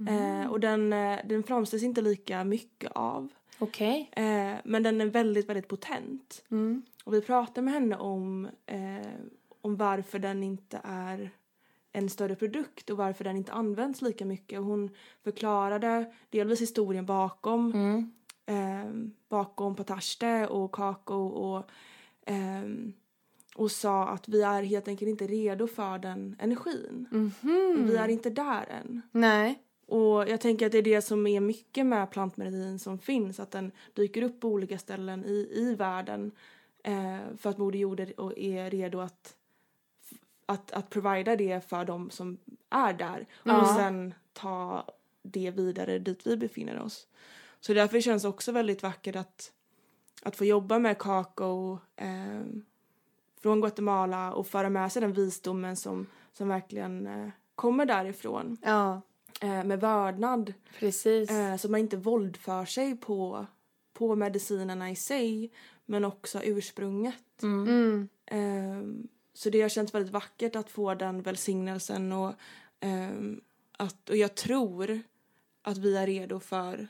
Eh, 0.08 0.50
och 0.50 0.60
den, 0.60 0.92
eh, 0.92 1.18
den 1.24 1.42
framställs 1.42 1.82
inte 1.82 2.00
lika 2.00 2.44
mycket 2.44 2.92
av. 2.94 3.28
Okej. 3.58 4.10
Eh, 4.12 4.54
men 4.64 4.82
den 4.82 5.00
är 5.00 5.06
väldigt, 5.06 5.48
väldigt 5.48 5.68
potent. 5.68 6.44
Och 7.04 7.14
vi 7.14 7.20
pratade 7.20 7.62
med 7.62 7.74
henne 7.74 7.96
om, 7.96 8.48
eh, 8.66 9.08
om 9.60 9.76
varför 9.76 10.18
den 10.18 10.42
inte 10.42 10.80
är 10.84 11.30
en 11.92 12.08
större 12.08 12.34
produkt 12.36 12.90
och 12.90 12.96
varför 12.96 13.24
den 13.24 13.36
inte 13.36 13.52
används 13.52 14.02
lika 14.02 14.24
mycket. 14.24 14.58
Och 14.58 14.64
hon 14.64 14.90
förklarade 15.24 16.12
delvis 16.30 16.60
historien 16.60 17.06
bakom, 17.06 17.72
eh, 18.46 18.90
bakom 19.28 19.74
patashte 19.74 20.46
och 20.46 20.72
kakao 20.72 21.26
och, 21.26 21.70
ehm, 22.26 22.92
och 23.56 23.70
sa 23.70 24.08
att 24.08 24.28
vi 24.28 24.42
är 24.42 24.62
helt 24.62 24.88
enkelt 24.88 25.08
inte 25.08 25.26
redo 25.26 25.66
för 25.66 25.98
den 25.98 26.36
energin. 26.38 27.08
Vi 27.86 27.96
är 27.96 28.08
inte 28.08 28.30
där 28.30 28.66
än. 28.70 29.02
Nej. 29.12 29.62
Och 29.86 30.28
jag 30.28 30.40
tänker 30.40 30.66
att 30.66 30.72
det 30.72 30.78
är 30.78 30.82
det 30.82 31.02
som 31.02 31.26
är 31.26 31.40
mycket 31.40 31.86
med 31.86 32.10
plantmedicin 32.10 32.78
som 32.78 32.98
finns, 32.98 33.40
att 33.40 33.50
den 33.50 33.72
dyker 33.94 34.22
upp 34.22 34.40
på 34.40 34.48
olika 34.48 34.78
ställen 34.78 35.24
i, 35.24 35.48
i 35.52 35.74
världen 35.74 36.32
eh, 36.82 37.18
för 37.38 37.50
att 37.50 37.58
Moder 37.58 37.78
Jord 37.78 38.00
är, 38.00 38.20
och 38.20 38.38
är 38.38 38.70
redo 38.70 39.00
att, 39.00 39.36
att, 40.46 40.72
att 40.72 40.90
provida 40.90 41.36
det 41.36 41.68
för 41.68 41.84
de 41.84 42.10
som 42.10 42.38
är 42.70 42.92
där 42.92 43.26
och 43.42 43.68
sen 43.68 44.14
ta 44.32 44.84
det 45.22 45.50
vidare 45.50 45.98
dit 45.98 46.26
vi 46.26 46.36
befinner 46.36 46.80
oss. 46.80 47.06
Så 47.60 47.74
därför 47.74 48.00
känns 48.00 48.22
det 48.22 48.28
också 48.28 48.52
väldigt 48.52 48.82
vackert 48.82 49.16
att, 49.16 49.52
att 50.22 50.36
få 50.36 50.44
jobba 50.44 50.78
med 50.78 50.98
kakao 50.98 51.78
eh, 51.96 52.42
från 53.40 53.60
Guatemala 53.60 54.32
och 54.32 54.46
föra 54.46 54.70
med 54.70 54.92
sig 54.92 55.02
den 55.02 55.12
visdomen 55.12 55.76
som, 55.76 56.06
som 56.32 56.48
verkligen 56.48 57.06
eh, 57.06 57.28
kommer 57.54 57.86
därifrån 57.86 58.56
Ja. 58.62 59.02
Eh, 59.40 59.64
med 59.64 59.80
vördnad 59.80 60.54
Precis. 60.78 61.30
eh, 61.30 61.56
så 61.56 61.66
att 61.66 61.70
man 61.70 61.80
inte 61.80 61.96
våldför 61.96 62.64
sig 62.64 62.96
på, 62.96 63.46
på 63.92 64.16
medicinerna 64.16 64.90
i 64.90 64.96
sig 64.96 65.50
men 65.84 66.04
också 66.04 66.42
ursprunget. 66.44 67.42
Mm. 67.42 68.08
Eh, 68.26 69.06
så 69.34 69.50
det 69.50 69.62
har 69.62 69.68
känts 69.68 69.94
väldigt 69.94 70.12
vackert 70.12 70.56
att 70.56 70.70
få 70.70 70.94
den 70.94 71.22
välsignelsen 71.22 72.12
och, 72.12 72.32
ehm, 72.80 73.40
att, 73.76 74.10
och 74.10 74.16
jag 74.16 74.34
tror 74.34 75.00
att 75.62 75.78
vi 75.78 75.96
är 75.96 76.06
redo 76.06 76.40
för, 76.40 76.88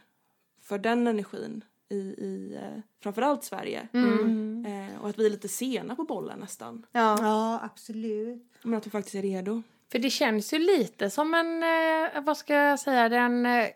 för 0.61 0.79
den 0.79 1.07
energin 1.07 1.65
i, 1.89 1.97
i 1.97 2.59
eh, 2.63 2.81
framförallt 3.01 3.45
Sverige. 3.45 3.89
Eh, 3.93 5.01
och 5.01 5.09
att 5.09 5.19
vi 5.19 5.27
är 5.27 5.31
lite 5.31 5.49
sena 5.49 5.97
på 5.97 6.05
bollen 6.05 6.39
nästan. 6.39 6.87
Ja. 6.93 7.17
Ja, 7.21 7.61
absolut. 7.63 8.53
Men 8.63 8.75
att 8.75 8.87
vi 8.87 8.91
faktiskt 8.91 9.15
är 9.15 9.23
redo. 9.23 9.63
För 9.93 9.99
det 9.99 10.11
känns 10.11 10.53
ju 10.53 10.59
lite 10.59 11.11
som 11.11 11.35
en, 11.35 11.63
eh, 11.63 12.23
vad 12.23 12.37
ska 12.37 12.55
jag 12.55 12.81
säga, 12.81 13.05
en 13.05 13.47
eh, 13.47 13.67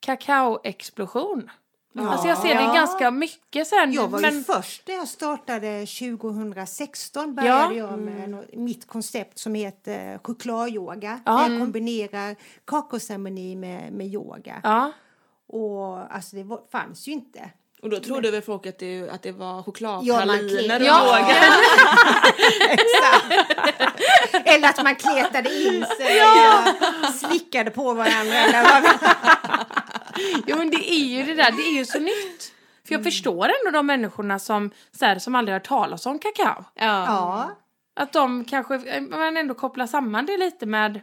kakaoexplosion. 0.00 1.50
Alltså 1.98 2.28
jag 2.28 2.38
ser 2.38 2.54
det 2.54 2.62
Ja. 2.62 2.74
ganska 2.74 3.10
mycket 3.10 3.66
sen. 3.66 3.92
Jag 3.92 4.08
var 4.08 4.20
men, 4.20 4.34
ju 4.34 4.44
först 4.44 4.88
när 4.88 4.94
jag 4.94 5.08
startade 5.08 5.86
2016 5.86 7.34
började 7.34 7.74
Ja. 7.74 7.88
jag 7.90 7.98
med 7.98 8.30
nå- 8.30 8.44
mitt 8.52 8.86
koncept 8.86 9.38
som 9.38 9.54
heter 9.54 10.18
chokladyoga. 10.18 11.20
Ja. 11.26 11.32
Där 11.32 11.50
jag 11.50 11.60
kombinerar 11.60 12.36
kakaoceremoni 12.64 13.56
med, 13.56 13.92
med 13.92 14.06
yoga. 14.06 14.60
Ja, 14.64 14.92
Och 15.46 16.14
alltså 16.14 16.36
det 16.36 16.42
var, 16.42 16.60
fanns 16.72 17.08
ju 17.08 17.12
inte. 17.12 17.50
Och 17.84 17.90
då 17.90 18.00
trodde 18.00 18.30
väl 18.30 18.42
folk 18.42 18.66
att 18.66 18.78
det, 18.78 19.10
att 19.10 19.22
det 19.22 19.32
var 19.32 19.56
Ja, 19.56 19.62
chokladpraliner 19.62 20.40
och 20.44 20.50
klet- 20.50 20.80
yoga. 20.80 21.36
Exakt. 22.70 23.26
Eller 24.48 24.68
att 24.68 24.82
man 24.84 24.94
kletade 24.96 25.62
in 25.62 25.86
sig 25.98 26.22
och 26.24 27.14
slickade 27.14 27.70
på 27.70 27.94
varandra. 27.94 28.34
Eller 28.34 28.62
vad 28.62 28.82
jo, 30.46 30.56
men 30.58 30.70
det 30.70 30.92
är 30.92 31.04
ju 31.04 31.22
det 31.22 31.34
där, 31.34 31.52
det 31.52 31.62
är 31.62 31.72
ju 31.72 31.84
så 31.84 31.98
nytt. 31.98 32.52
För 32.86 32.94
jag 32.94 33.04
förstår 33.04 33.44
ändå 33.44 33.78
de 33.78 33.86
människorna 33.86 34.38
som, 34.38 34.70
så 34.98 35.04
här, 35.06 35.18
som 35.18 35.34
aldrig 35.34 35.52
har 35.54 35.58
hört 35.60 35.68
talas 35.68 36.06
om 36.06 36.18
kakao. 36.18 36.64
Ja. 36.74 36.84
Ja, 37.06 37.50
Att 37.96 38.12
de 38.12 38.44
kanske, 38.44 39.00
man 39.10 39.36
ändå 39.36 39.54
kopplar 39.54 39.86
samman 39.86 40.26
det 40.26 40.36
lite 40.38 40.66
med, 40.66 41.00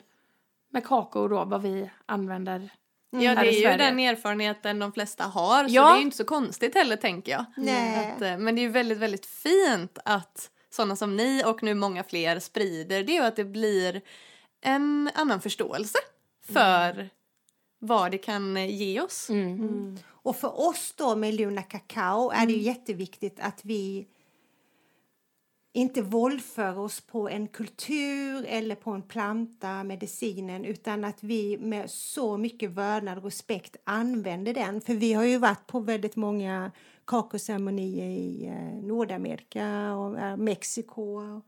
med 0.74 0.88
kakao 0.88 1.28
då, 1.28 1.46
vad 1.46 1.62
vi 1.62 1.92
använder. 2.06 2.70
Ja, 3.12 3.30
här 3.34 3.44
det 3.44 3.50
är 3.66 3.72
ju 3.72 3.78
den 3.78 4.00
erfarenheten 4.00 4.80
de 4.80 4.94
flesta 4.94 5.24
har. 5.24 5.68
Så 5.68 5.74
Ja. 5.74 5.88
det 5.88 5.94
är 5.94 5.98
ju 5.98 6.02
inte 6.04 6.18
så 6.18 6.26
konstigt 6.26 6.76
heller 6.76 6.96
tänker 6.96 7.32
jag. 7.32 7.46
Nej. 7.58 8.12
Att, 8.16 8.22
eh, 8.22 8.38
men 8.38 8.56
det 8.56 8.62
är 8.62 8.64
ju 8.64 8.70
väldigt, 8.70 8.98
väldigt 8.98 9.26
fint 9.26 9.98
att 10.06 10.50
sådana 10.70 10.96
som 10.96 11.16
ni 11.16 11.44
och 11.46 11.64
nu 11.64 11.74
många 11.74 12.04
fler 12.04 12.40
sprider. 12.40 13.04
Det 13.04 13.12
är 13.18 13.22
ju 13.22 13.28
att 13.28 13.36
det 13.36 13.46
blir 13.46 14.02
en 14.62 15.10
annan 15.14 15.42
förståelse 15.42 15.98
för 16.54 17.10
vad 17.80 18.12
det 18.12 18.18
kan 18.18 18.58
eh, 18.58 18.76
ge 18.76 19.02
oss. 19.02 19.30
Mm. 19.30 19.98
Och 20.24 20.36
för 20.36 20.60
oss 20.70 20.94
då 20.98 21.16
med 21.16 21.34
Luna 21.34 21.62
Kakao 21.62 22.32
är 22.32 22.46
det 22.46 22.54
ju 22.54 22.62
jätteviktigt 22.62 23.40
att 23.40 23.60
vi 23.64 24.08
inte 25.74 26.02
våldför 26.02 26.80
oss 26.80 27.02
på 27.02 27.30
en 27.30 27.48
kultur 27.48 28.46
eller 28.48 28.76
på 28.76 28.92
en 28.92 29.02
planta, 29.02 29.84
medicinen, 29.84 30.66
utan 30.66 31.04
att 31.04 31.24
vi 31.24 31.58
med 31.58 31.90
så 31.90 32.38
mycket 32.38 32.70
vördnad 32.70 33.18
och 33.18 33.24
respekt 33.24 33.76
använder 33.84 34.54
den. 34.54 34.82
För 34.82 34.94
vi 34.94 35.14
har 35.14 35.24
ju 35.24 35.38
varit 35.38 35.68
på 35.68 35.80
väldigt 35.80 36.16
många 36.16 36.72
kakaoceremonier 37.06 38.06
i 38.06 38.48
eh, 38.48 38.84
Nordamerika 38.88 39.96
och 39.96 40.20
eh, 40.20 40.38
Mexiko 40.38 41.02
och 41.02 41.46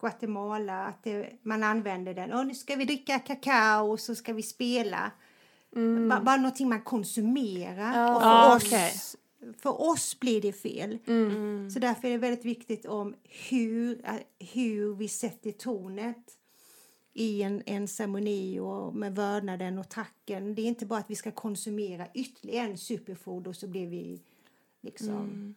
Guatemala. 0.00 0.86
Att 0.86 1.02
det, 1.02 1.30
man 1.42 1.62
använder 1.62 2.14
den. 2.14 2.32
Och 2.32 2.46
nu 2.46 2.54
ska 2.54 2.76
vi 2.76 2.84
dricka 2.84 3.18
kakao 3.18 3.92
och 3.92 4.00
så 4.00 4.14
ska 4.14 4.32
vi 4.32 4.42
spela. 4.42 5.10
Bara, 6.08 6.20
bara 6.20 6.36
någonting 6.36 6.68
man 6.68 6.82
konsumerar. 6.82 8.14
Och 8.14 8.22
för, 8.22 8.28
Ja, 8.28 8.56
oss. 8.56 9.16
För 9.58 9.90
oss 9.90 10.20
blir 10.20 10.40
det 10.40 10.52
fel. 10.52 10.98
Så 11.70 11.78
därför 11.78 12.08
är 12.08 12.12
det 12.12 12.18
väldigt 12.18 12.44
viktigt 12.44 12.86
om 12.86 13.14
hur, 13.48 14.06
eh, 14.06 14.46
hur 14.54 14.94
vi 14.94 15.08
sätter 15.08 15.52
tonet 15.52 16.38
i 17.14 17.42
en, 17.42 17.62
en 17.66 17.88
ceremoni 17.88 18.60
och 18.60 18.94
med 18.94 19.14
vördnaden 19.14 19.78
och 19.78 19.88
tacken. 19.88 20.54
Det 20.54 20.62
är 20.62 20.66
inte 20.66 20.86
bara 20.86 20.98
att 20.98 21.10
vi 21.10 21.16
ska 21.16 21.30
konsumera 21.30 22.06
ytterligare 22.14 22.66
en 22.66 22.78
superfood 22.78 23.46
och 23.46 23.56
så 23.56 23.66
blir 23.66 23.86
vi 23.86 24.20
liksom... 24.80 25.54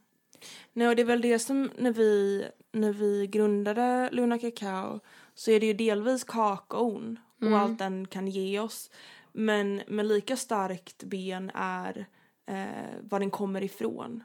Nej, 0.74 0.88
och 0.88 0.96
det 0.96 1.02
är 1.02 1.06
väl 1.06 1.22
det 1.22 1.40
som 1.40 1.72
när 1.78 1.92
vi, 1.92 2.46
när 2.72 2.94
vi 2.94 3.28
grundade 3.28 4.10
Luna 4.12 4.40
Kakao 4.40 5.00
så 5.34 5.52
är 5.52 5.60
det 5.60 5.66
ju 5.66 5.74
delvis 5.74 6.24
kakaon 6.24 7.20
och 7.42 7.58
allt 7.58 7.80
den 7.80 8.08
kan 8.08 8.28
ge 8.28 8.60
oss. 8.60 8.92
Men, 9.32 9.82
men 9.88 10.08
lika 10.08 10.38
starkt 10.38 11.04
ben 11.04 11.52
är 11.54 12.06
eh, 12.48 13.00
var 13.02 13.20
den 13.20 13.32
kommer 13.32 13.64
ifrån. 13.64 14.24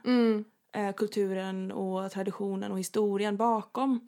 Eh, 0.75 0.93
kulturen 0.93 1.71
och 1.71 2.11
traditionen 2.11 2.71
och 2.71 2.79
historien 2.79 3.37
bakom. 3.37 3.99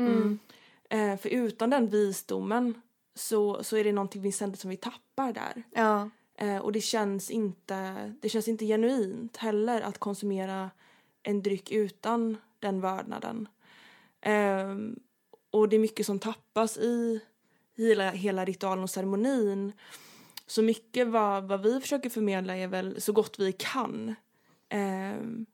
Eh, 0.90 1.18
för 1.18 1.30
utan 1.30 1.70
den 1.70 1.88
visdomen 1.88 2.82
så, 3.16 3.64
så 3.64 3.78
är 3.78 3.84
det 3.84 3.92
någonting 3.92 4.22
vi 4.22 4.32
ständigt 4.32 4.60
som 4.60 4.70
vi 4.70 4.78
tappar 4.78 5.34
där. 5.34 5.64
Ja. 5.72 6.10
Eh, 6.38 6.58
och 6.58 6.72
det 6.72 6.82
känns, 6.82 7.32
inte, 7.32 8.14
det 8.22 8.30
känns 8.30 8.48
inte 8.48 8.66
genuint 8.66 9.38
heller 9.38 9.82
att 9.82 9.98
konsumera 9.98 10.70
en 11.24 11.42
dryck 11.42 11.72
utan 11.72 12.38
den 12.60 12.82
vördnaden. 12.82 13.48
Ehm, 14.22 15.00
och 15.52 15.70
det 15.70 15.76
är 15.76 15.80
mycket 15.80 16.06
som 16.06 16.20
tappas 16.20 16.78
i 16.78 17.22
hela, 17.78 18.12
hela 18.12 18.46
ritualen 18.46 18.84
och 18.84 18.90
ceremonin. 18.90 19.74
Så 20.48 20.62
mycket 20.62 21.08
vad, 21.08 21.44
vad 21.44 21.62
vi 21.64 21.82
försöker 21.82 22.10
förmedla 22.10 22.58
är 22.58 22.68
väl 22.68 23.02
så 23.02 23.14
gott 23.14 23.40
vi 23.40 23.52
kan. 23.52 24.16
Ehm, 24.70 25.46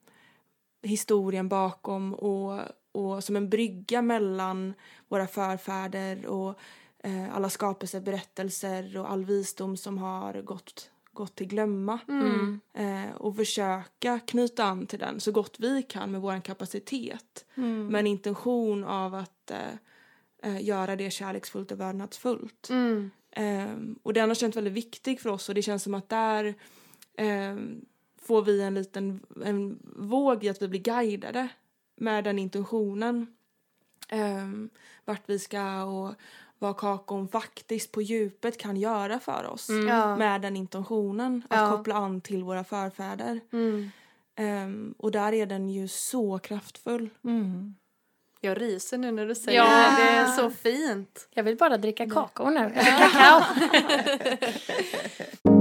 historien 0.82 1.48
bakom 1.48 2.14
och, 2.14 2.60
och 2.92 3.24
som 3.24 3.36
en 3.36 3.48
brygga 3.48 4.02
mellan 4.02 4.74
våra 5.08 5.26
förfäder 5.26 6.26
och 6.26 6.58
eh, 6.98 7.34
alla 7.36 7.50
skapelseberättelser 7.50 8.96
och 8.98 9.10
all 9.10 9.24
visdom 9.24 9.76
som 9.76 9.98
har 9.98 10.42
gått, 10.42 10.90
gått 11.12 11.34
till 11.34 11.46
glömma. 11.46 11.98
Eh, 12.72 13.16
och 13.16 13.36
försöka 13.36 14.20
knyta 14.20 14.64
an 14.64 14.86
till 14.86 14.98
den 14.98 15.20
så 15.20 15.32
gott 15.32 15.56
vi 15.58 15.82
kan 15.82 16.10
med 16.10 16.20
vår 16.20 16.40
kapacitet. 16.40 17.44
Med 17.90 17.98
en 18.00 18.06
intention 18.06 18.84
av 18.84 19.14
att 19.14 19.50
eh, 19.50 19.58
eh, 20.42 20.64
göra 20.64 20.96
det 20.96 21.10
kärleksfullt 21.10 21.72
och 21.72 21.80
vördnadsfullt. 21.80 22.68
Ehm, 23.32 23.98
och 24.02 24.12
den 24.12 24.30
har 24.30 24.34
känts 24.34 24.56
väldigt 24.56 24.72
viktig 24.72 25.20
för 25.20 25.30
oss 25.30 25.48
och 25.48 25.54
det 25.54 25.62
känns 25.62 25.82
som 25.82 25.94
att 25.94 26.08
där 26.08 26.54
ehm, 27.16 27.84
får 28.22 28.42
vi 28.42 28.62
en 28.62 28.74
liten 28.74 29.20
en 29.44 29.78
våg 29.96 30.44
i 30.44 30.48
att 30.48 30.62
vi 30.62 30.68
blir 30.68 30.80
guidade 30.80 31.48
med 31.96 32.24
den 32.24 32.38
intentionen. 32.38 33.26
Um, 34.12 34.70
vart 35.04 35.22
vi 35.26 35.38
ska 35.38 35.82
och 35.84 36.14
vad 36.58 36.76
kakon 36.76 37.28
faktiskt 37.28 37.92
på 37.92 38.02
djupet 38.02 38.58
kan 38.58 38.76
göra 38.76 39.18
för 39.18 39.46
oss 39.46 39.68
Ja. 39.88 40.16
med 40.16 40.42
den 40.42 40.56
intentionen 40.56 41.42
att 41.50 41.60
Ja. 41.60 41.76
koppla 41.76 41.94
an 41.94 42.20
till 42.20 42.42
våra 42.44 42.64
förfäder. 42.64 43.40
Ehm, 44.34 44.94
och 44.98 45.10
där 45.10 45.32
är 45.32 45.46
den 45.46 45.68
ju 45.70 45.88
så 45.88 46.38
kraftfull. 46.38 47.10
Mm. 47.24 47.74
Jag 48.44 48.60
ryser 48.60 48.98
nu 48.98 49.12
när 49.12 49.26
du 49.26 49.34
säger 49.34 49.58
Ja. 49.58 49.64
det. 49.64 50.02
Det 50.02 50.08
är 50.10 50.26
så 50.26 50.50
fint. 50.50 51.28
Jag 51.30 51.42
vill 51.44 51.56
bara 51.56 51.76
dricka 51.76 52.10
kakao 52.10 52.50
nu. 52.50 52.60
Eller 52.60 52.98
kakao. 52.98 53.42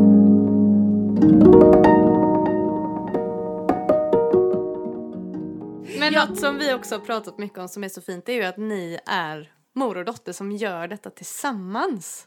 Men 5.99 6.13
något 6.13 6.39
som 6.39 6.57
vi 6.57 6.73
också 6.73 6.95
har 6.95 6.99
pratat 6.99 7.37
mycket 7.37 7.57
om 7.59 7.67
som 7.67 7.83
är 7.83 7.89
så 7.89 8.01
fint 8.01 8.29
är 8.29 8.33
ju 8.33 8.43
att 8.43 8.57
ni 8.57 8.99
är 9.05 9.51
mor 9.75 9.97
och 9.97 10.05
dotter 10.05 10.33
som 10.33 10.51
gör 10.51 10.87
detta 10.87 11.09
tillsammans. 11.09 12.25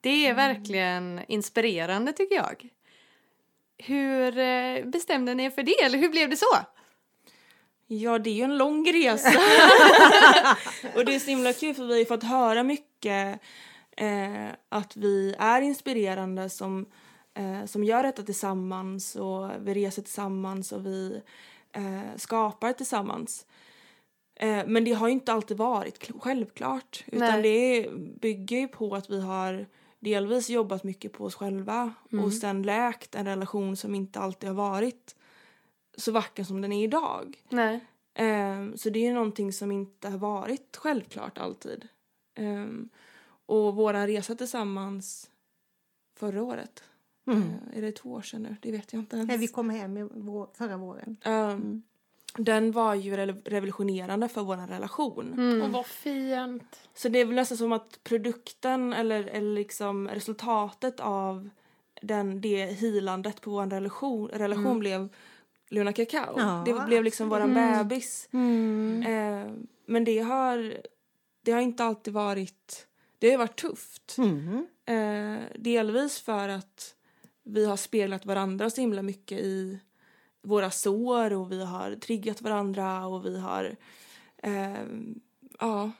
Det 0.00 0.26
är 0.26 0.34
verkligen 0.34 1.20
inspirerande 1.28 2.12
tycker 2.12 2.34
jag. 2.36 2.68
Hur 3.78 4.38
eh, 4.38 4.84
bestämde 4.84 5.34
ni 5.34 5.44
er 5.44 5.50
för 5.50 5.62
det 5.62 5.82
eller 5.82 5.98
hur 5.98 6.08
blev 6.08 6.30
det 6.30 6.36
så? 6.36 6.56
Ja, 7.86 8.18
det 8.18 8.30
är 8.30 8.34
ju 8.34 8.42
en 8.42 8.58
lång 8.58 8.92
resa. 8.92 9.28
och 10.94 11.04
det 11.04 11.14
är 11.14 11.18
så 11.18 11.30
himla 11.30 11.52
kul 11.52 11.74
för 11.74 11.84
vi 11.86 11.98
har 11.98 12.04
fått 12.04 12.22
höra 12.22 12.62
mycket 12.62 13.40
eh, 13.96 14.48
att 14.68 14.96
vi 14.96 15.34
är 15.38 15.60
inspirerande 15.62 16.50
som, 16.50 16.86
eh, 17.34 17.64
som 17.66 17.84
gör 17.84 18.02
detta 18.02 18.22
tillsammans 18.22 19.16
och 19.16 19.50
vi 19.60 19.74
reser 19.74 20.02
tillsammans 20.02 20.72
och 20.72 20.86
vi 20.86 21.20
eh, 21.72 22.16
skapar 22.16 22.72
tillsammans. 22.72 23.46
Eh, 24.36 24.62
men 24.66 24.84
det 24.84 24.92
har 24.92 25.06
ju 25.08 25.12
inte 25.12 25.32
alltid 25.32 25.56
varit 25.56 25.98
kl- 25.98 26.20
självklart 26.20 27.04
utan 27.06 27.40
Nej. 27.40 27.42
det 27.42 27.90
bygger 28.20 28.56
ju 28.58 28.68
på 28.68 28.94
att 28.94 29.10
vi 29.10 29.20
har 29.20 29.66
delvis 30.00 30.50
jobbat 30.50 30.84
mycket 30.84 31.12
på 31.12 31.24
oss 31.24 31.34
själva 31.34 31.92
och 32.24 32.32
sen 32.32 32.62
läkt 32.62 33.14
en 33.14 33.26
relation 33.26 33.76
som 33.76 33.94
inte 33.94 34.18
alltid 34.20 34.48
har 34.48 34.54
varit 34.56 35.16
så 35.96 36.12
vacker 36.12 36.44
som 36.44 36.60
den 36.60 36.72
är 36.72 36.84
idag. 36.84 37.42
Nej. 37.48 37.80
Ehm, 38.14 38.76
så 38.76 38.90
det 38.90 38.98
är 38.98 39.04
ju 39.08 39.12
någonting 39.14 39.52
som 39.52 39.72
inte 39.72 40.08
har 40.08 40.18
varit 40.18 40.76
självklart 40.76 41.38
alltid. 41.38 41.88
Ehm, 42.34 42.88
och 43.46 43.74
vår 43.74 43.92
resa 44.06 44.34
tillsammans 44.34 45.30
förra 46.16 46.42
året, 46.42 46.82
Mm. 47.26 47.42
eh, 47.42 47.78
är 47.78 47.82
det 47.82 47.92
två 47.92 48.12
år 48.12 48.22
sedan 48.22 48.42
nu? 48.42 48.56
Det 48.60 48.72
vet 48.72 48.92
jag 48.92 49.02
inte 49.02 49.16
ens. 49.16 49.28
När 49.28 49.38
vi 49.38 49.46
kom 49.48 49.70
hem 49.70 49.96
i 49.96 50.02
vår, 50.14 50.48
förra 50.54 50.76
våren. 50.76 51.16
Ehm, 51.22 51.82
Den 52.38 52.72
var 52.72 52.94
ju 52.94 53.16
re- 53.16 53.42
revolutionerande 53.44 54.28
för 54.28 54.42
vår 54.42 54.56
relation. 54.56 55.32
Mm. 55.32 55.62
Och 55.62 55.70
vad 55.70 55.86
fint. 55.86 56.88
Så 56.94 57.08
det 57.08 57.18
är 57.18 57.24
väl 57.24 57.34
nästan 57.34 57.58
som 57.58 57.72
att 57.72 58.00
produkten 58.04 58.92
eller, 58.92 59.24
eller 59.24 59.54
liksom 59.54 60.08
resultatet 60.08 61.00
av 61.00 61.50
den, 62.02 62.40
det 62.40 62.66
healandet 62.66 63.40
på 63.40 63.50
vår 63.50 63.66
relation, 63.66 64.28
relation 64.28 64.78
blev 64.78 65.08
Luna 65.74 65.92
Kakao. 65.92 66.34
Ja, 66.38 66.62
det 66.66 66.86
blev 66.86 67.04
liksom 67.04 67.28
våran 67.28 67.54
bebis. 67.54 68.28
Mm. 68.32 69.02
Eh, 69.02 69.52
men 69.86 70.04
det 70.04 70.18
har, 70.18 70.76
det 71.42 71.52
har 71.52 71.60
inte 71.60 71.84
alltid 71.84 72.14
varit... 72.14 72.86
Det 73.18 73.30
har 73.30 73.38
varit 73.38 73.60
tufft. 73.60 74.16
Mm. 74.18 74.66
Eh, 74.86 75.42
delvis 75.58 76.20
för 76.20 76.48
att 76.48 76.94
vi 77.42 77.66
har 77.66 77.76
speglat 77.76 78.26
varandra 78.26 78.70
så 78.70 78.80
himla 78.80 79.02
mycket 79.02 79.38
i 79.38 79.78
våra 80.42 80.70
sår 80.70 81.32
och 81.32 81.52
vi 81.52 81.64
har 81.64 81.94
triggat 81.94 82.42
varandra 82.42 83.06
och 83.06 83.26
vi 83.26 83.40
har... 83.40 83.76
Eh, 84.36 84.84
ja, 85.58 85.90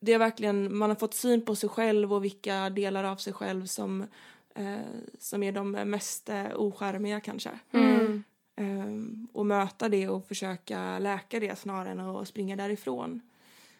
det 0.00 0.12
är 0.12 0.18
verkligen... 0.18 0.76
Man 0.76 0.90
har 0.90 0.96
fått 0.96 1.14
syn 1.14 1.44
på 1.44 1.56
sig 1.56 1.68
själv 1.68 2.12
och 2.12 2.24
vilka 2.24 2.70
delar 2.70 3.04
av 3.04 3.16
sig 3.16 3.32
själv 3.32 3.66
som, 3.66 4.06
eh, 4.54 4.76
som 5.18 5.42
är 5.42 5.52
de 5.52 5.70
mest 5.70 6.28
eh, 6.28 6.46
ocharmiga 6.54 7.20
kanske. 7.20 7.50
Mm. 7.72 8.24
Ehm, 8.56 9.28
och 9.32 9.46
möta 9.46 9.88
det 9.88 10.08
och 10.08 10.28
försöka 10.28 10.98
läka 10.98 11.40
det 11.40 11.58
snarare 11.58 11.90
än 11.90 12.00
att 12.00 12.28
springa 12.28 12.56
därifrån. 12.56 13.20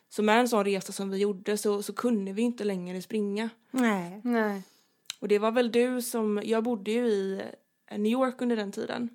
Så 0.08 0.22
med 0.22 0.40
en 0.40 0.48
sån 0.48 0.64
resa 0.64 0.92
som 0.92 1.10
vi 1.10 1.18
gjorde 1.18 1.56
så, 1.56 1.82
så 1.82 1.92
kunde 1.92 2.32
vi 2.32 2.42
inte 2.42 2.64
längre 2.64 3.02
springa. 3.02 3.50
Nej. 3.70 4.20
Nej. 4.24 4.62
Och 5.20 5.28
det 5.28 5.38
var 5.38 5.50
väl 5.50 5.72
du 5.72 6.02
som, 6.02 6.40
jag 6.44 6.64
bodde 6.64 6.90
ju 6.90 7.06
i 7.06 7.42
New 7.90 8.12
York 8.12 8.42
under 8.42 8.56
den 8.56 8.72
tiden. 8.72 9.08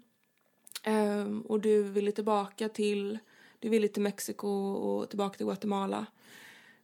Ehm, 0.84 1.42
och 1.42 1.60
du 1.60 1.84
ville 1.84 2.12
tillbaka 2.12 2.70
till, 2.70 3.20
du 3.60 3.70
ville 3.70 3.88
till 3.88 4.02
Mexiko 4.02 4.48
och 4.74 5.10
tillbaka 5.10 5.38
till 5.38 5.46
Guatemala. 5.46 6.06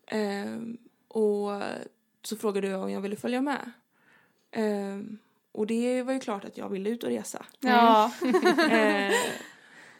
Ehm, 0.08 0.78
och 1.08 1.62
så 2.22 2.38
frågade 2.38 2.68
jag 2.68 2.84
om 2.84 2.92
jag 2.92 3.02
ville 3.02 3.16
följa 3.16 3.42
med. 3.42 3.72
Ehm, 4.52 5.18
och 5.54 5.68
det 5.68 6.04
var 6.04 6.13
ju 6.13 6.20
klart 6.20 6.46
att 6.46 6.58
jag 6.58 6.70
ville 6.70 6.89
ut 6.89 7.04
och 7.04 7.10
resa. 7.10 7.46
Ja. 7.60 8.12
Eh, 8.70 9.13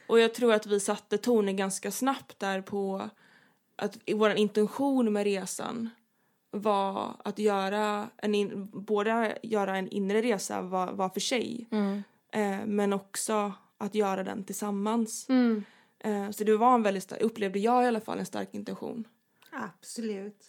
och 0.06 0.20
jag 0.20 0.34
tror 0.34 0.52
att 0.52 0.66
vi 0.66 0.80
satte 0.80 1.18
tonen 1.18 1.56
ganska 1.56 1.90
snabbt 1.90 2.38
där 2.38 2.60
på 2.62 3.10
att 3.76 3.98
vår 4.14 4.30
intention 4.30 5.12
med 5.12 5.24
resan 5.24 5.90
var 6.50 7.16
att 7.24 7.38
göra 7.38 8.08
en 8.16 8.34
in, 8.34 8.68
både 8.72 9.38
göra 9.42 9.76
en 9.76 9.88
inre 9.88 10.22
resa 10.22 10.62
var, 10.62 10.92
var 10.92 11.08
för 11.08 11.20
sig 11.20 11.68
eh, 12.32 12.66
men 12.66 12.92
också 12.92 13.52
att 13.78 13.94
göra 13.94 14.24
den 14.24 14.44
tillsammans. 14.44 15.28
Mm. 15.28 15.64
Eh, 15.98 16.30
så 16.30 16.44
det 16.44 16.56
var 16.56 16.74
en 16.74 16.82
väldigt 16.82 17.02
stark, 17.02 17.22
upplevde 17.22 17.58
jag 17.58 17.84
i 17.84 17.86
alla 17.86 18.00
fall 18.00 18.18
en 18.18 18.26
stark 18.26 18.54
intention. 18.54 19.04
Absolut. 19.50 20.44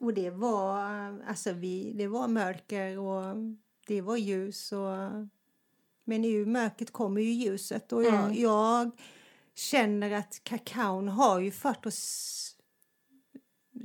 Och 0.00 0.14
det 0.14 0.30
var, 0.30 0.84
alltså 1.28 1.52
vi, 1.52 1.92
det 1.94 2.06
var 2.06 2.28
mörker 2.28 2.98
och 2.98 3.36
det 3.90 4.00
var 4.00 4.16
ljus. 4.16 4.72
Och, 4.72 4.96
men 6.04 6.24
ur 6.24 6.46
mörkret 6.46 6.90
kommer 6.90 7.20
ju 7.20 7.30
ljuset. 7.30 7.92
Och 7.92 8.04
jag, 8.04 8.36
jag 8.36 8.90
känner 9.54 10.10
att 10.10 10.40
kakaon 10.44 11.08
har 11.08 11.40
ju 11.40 11.50
fört 11.50 11.86
oss 11.86 12.56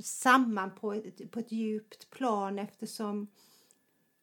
samman 0.02 0.70
på 0.74 0.92
ett, 0.92 1.30
på 1.30 1.38
ett 1.38 1.52
djupt 1.52 2.10
plan 2.10 2.58
eftersom 2.58 3.28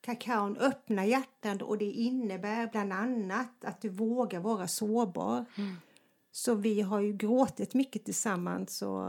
kakaon 0.01 0.57
öppnar 0.57 1.03
hjärtan 1.03 1.61
och 1.61 1.77
det 1.77 1.91
innebär 1.91 2.67
bland 2.71 2.93
annat 2.93 3.65
att 3.65 3.81
du 3.81 3.89
vågar 3.89 4.39
vara 4.39 4.67
sårbar. 4.67 5.45
Så 6.31 6.55
vi 6.55 6.81
har 6.81 6.99
ju 6.99 7.13
gråtit 7.13 7.73
mycket 7.73 8.05
tillsammans 8.05 8.81
och 8.81 9.07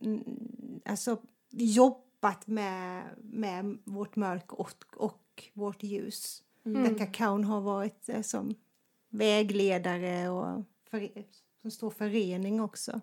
mm, 0.00 0.80
alltså 0.84 1.18
jobbat 2.24 2.46
med, 2.46 3.02
med 3.22 3.78
vårt 3.84 4.16
mörk 4.16 4.52
och, 4.52 4.70
och 4.96 5.44
vårt 5.52 5.82
ljus. 5.82 6.42
Där 6.62 6.98
kakaon 6.98 7.44
har 7.44 7.60
varit 7.60 8.08
eh, 8.08 8.22
som 8.22 8.54
vägledare 9.08 10.28
och 10.28 10.62
för, 10.90 11.08
som 11.62 11.70
står 11.70 11.90
förening 11.90 12.60
också. 12.60 13.00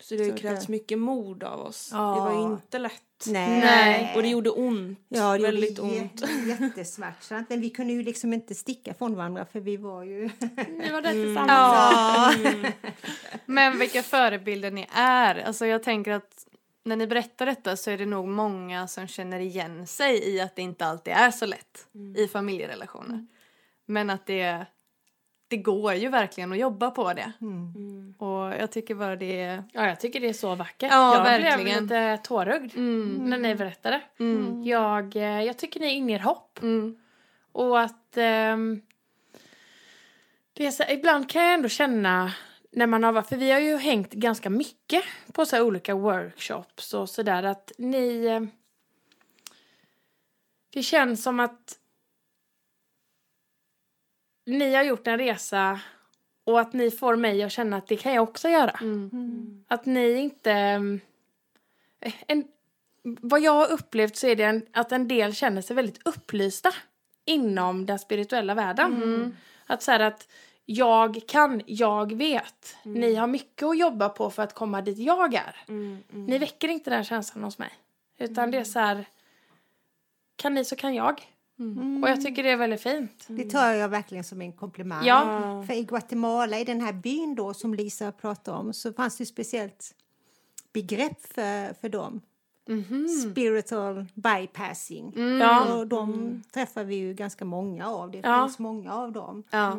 Så 0.00 0.14
det 0.16 0.30
har 0.30 0.36
krävts 0.36 0.68
mycket 0.68 0.98
mod 0.98 1.42
av 1.44 1.60
oss. 1.60 1.90
Ja. 1.92 2.14
Det 2.14 2.20
var 2.20 2.46
ju 2.48 2.52
inte 2.54 2.78
lätt. 2.78 3.26
Nej. 3.26 4.12
Och 4.16 4.22
det 4.22 4.28
gjorde 4.28 4.50
ont. 4.50 4.98
Ja, 5.08 5.36
det 5.38 5.42
väldigt 5.42 5.78
gjorde 5.78 5.90
ont. 6.00 6.22
jä- 6.22 6.60
jättesmärtsamt. 6.60 7.50
Men 7.50 7.60
vi 7.60 7.70
kunde 7.70 7.92
ju 7.92 8.02
liksom 8.02 8.32
inte 8.32 8.54
sticka 8.54 8.94
från 8.94 9.14
varandra 9.16 9.44
för 9.52 9.60
vi 9.60 9.76
var 9.76 10.02
ju... 10.02 10.22
Ni 10.68 10.92
var 10.92 11.02
där 11.02 11.12
tillsammans. 11.12 11.48
Ja. 12.44 12.70
Men 13.46 13.78
vilka 13.78 14.02
förebilder 14.02 14.70
ni 14.70 14.86
är. 14.94 15.34
Alltså 15.34 15.66
jag 15.66 15.82
tänker 15.82 16.10
att 16.12 16.46
när 16.84 16.96
ni 16.96 17.06
berättar 17.06 17.46
detta 17.46 17.76
så 17.76 17.90
är 17.90 17.98
det 17.98 18.06
nog 18.06 18.28
många 18.28 18.86
som 18.88 19.06
känner 19.06 19.40
igen 19.40 19.86
sig 19.86 20.28
i 20.34 20.40
att 20.40 20.56
det 20.56 20.62
inte 20.62 20.86
alltid 20.86 21.12
är 21.12 21.30
så 21.30 21.46
lätt 21.46 21.86
i 22.16 22.28
familjerelationer. 22.28 23.26
Men 23.86 24.10
att 24.10 24.26
det, 24.26 24.66
det 25.48 25.56
går 25.56 25.94
ju 25.94 26.08
verkligen 26.08 26.52
att 26.52 26.58
jobba 26.58 26.90
på 26.90 27.12
det. 27.12 27.32
Mm. 27.40 28.14
Och 28.18 28.54
jag 28.60 28.72
tycker 28.72 28.94
bara 28.94 29.16
det 29.16 29.40
är... 29.40 29.64
Ja, 29.72 29.86
jag 29.86 30.00
tycker 30.00 30.20
det 30.20 30.28
är 30.28 30.32
så 30.32 30.54
vackert. 30.54 30.90
Ja, 30.92 31.14
jag 31.14 31.40
blev 31.40 31.50
verkligen. 31.52 31.82
lite 31.82 32.18
tårögd 32.24 32.76
Mm. 32.76 33.30
när 33.30 33.38
ni 33.38 33.54
berättade. 33.54 34.00
Mm. 34.18 34.62
Jag, 34.64 35.16
eh, 35.16 35.42
jag 35.42 35.56
tycker 35.58 35.80
ni 35.80 35.92
inger 35.92 36.18
hopp. 36.18 36.62
Mm. 36.62 36.96
Och 37.52 37.80
att 37.80 38.16
ehm, 38.16 38.82
det 40.52 40.66
är 40.66 40.70
så, 40.70 40.84
ibland 40.88 41.30
kan 41.30 41.42
jag 41.44 41.54
ändå 41.54 41.68
känna 41.68 42.32
när 42.76 42.86
man 42.86 43.04
har 43.04 43.12
varit, 43.12 43.28
för 43.28 43.36
vi 43.36 43.50
har 43.50 43.60
ju 43.60 43.76
hängt 43.76 44.12
ganska 44.12 44.50
mycket 44.50 45.04
på 45.32 45.46
så 45.46 45.62
olika 45.62 45.94
workshops 45.94 46.94
och 46.94 47.10
sådär 47.10 47.42
att 47.42 47.72
ni 47.78 48.24
eh, 48.24 48.42
det 50.70 50.82
känns 50.82 51.22
som 51.22 51.40
att 51.40 51.78
ni 54.46 54.74
har 54.74 54.82
gjort 54.82 55.06
en 55.06 55.18
resa 55.18 55.80
och 56.44 56.60
att 56.60 56.72
ni 56.72 56.90
får 56.90 57.16
mig 57.16 57.42
att 57.42 57.52
känna 57.52 57.76
att 57.76 57.86
det 57.86 57.96
kan 57.96 58.14
jag 58.14 58.22
också 58.22 58.48
göra. 58.48 58.78
Mm. 58.80 59.64
Att 59.68 59.86
ni 59.86 60.10
inte... 60.12 60.52
ehm, 60.52 61.00
En, 62.26 62.44
vad 63.02 63.40
jag 63.40 63.52
har 63.52 63.72
upplevt 63.72 64.16
så 64.16 64.26
är 64.26 64.36
det 64.36 64.44
en, 64.44 64.66
att 64.72 64.92
en 64.92 65.08
del 65.08 65.34
känner 65.34 65.62
sig 65.62 65.76
väldigt 65.76 66.06
upplysta 66.06 66.72
inom 67.24 67.86
den 67.86 67.98
spirituella 67.98 68.54
världen. 68.54 68.92
Att 69.66 69.82
så 69.82 69.90
här 69.90 70.00
att 70.00 70.28
jag 70.66 71.20
kan, 71.28 71.62
jag 71.66 72.12
vet. 72.12 72.76
Ni 72.82 73.14
har 73.14 73.26
mycket 73.26 73.62
att 73.62 73.78
jobba 73.78 74.08
på 74.08 74.30
för 74.30 74.42
att 74.42 74.54
komma 74.54 74.80
dit 74.82 74.98
jag 74.98 75.34
är. 75.34 75.56
Mm, 75.68 75.98
mm. 76.12 76.26
Ni 76.26 76.38
väcker 76.38 76.68
inte 76.68 76.90
den 76.90 77.04
känslan 77.04 77.44
hos 77.44 77.58
mig. 77.58 77.70
Utan 78.18 78.50
det 78.50 78.58
är 78.58 78.64
så 78.64 78.78
här, 78.78 79.04
kan 80.36 80.54
ni 80.54 80.64
så 80.64 80.76
kan 80.76 80.94
jag. 80.94 81.30
Och 82.02 82.08
jag 82.08 82.20
tycker 82.24 82.42
det 82.42 82.50
är 82.50 82.56
väldigt 82.56 82.82
fint. 82.82 83.24
Det 83.28 83.50
tar 83.50 83.70
jag 83.72 83.88
verkligen 83.88 84.24
som 84.24 84.42
en 84.42 84.52
komplimang. 84.52 85.04
Ja. 85.06 85.64
För 85.66 85.74
i 85.74 85.82
Guatemala, 85.84 86.58
i 86.58 86.64
den 86.64 86.80
här 86.80 86.92
byn 86.92 87.34
då 87.34 87.54
som 87.54 87.74
Lisa 87.74 88.12
pratade 88.12 88.56
om, 88.58 88.72
så 88.72 88.92
fanns 88.92 89.16
det 89.16 89.26
speciellt 89.26 89.94
begrepp 90.72 91.22
för, 91.34 91.74
för 91.80 91.88
dem. 91.88 92.20
Spiritual 93.22 94.06
bypassing. 94.14 95.38
Ja. 95.40 95.74
Och 95.74 95.86
de 95.86 96.42
träffar 96.52 96.84
vi 96.84 96.94
ju 96.94 97.14
ganska 97.14 97.44
många 97.44 97.88
av. 97.88 98.10
Det 98.10 98.20
Ja. 98.24 98.46
finns 98.46 98.58
många 98.58 98.94
av 98.94 99.12
dem. 99.12 99.42
Ja. 99.50 99.76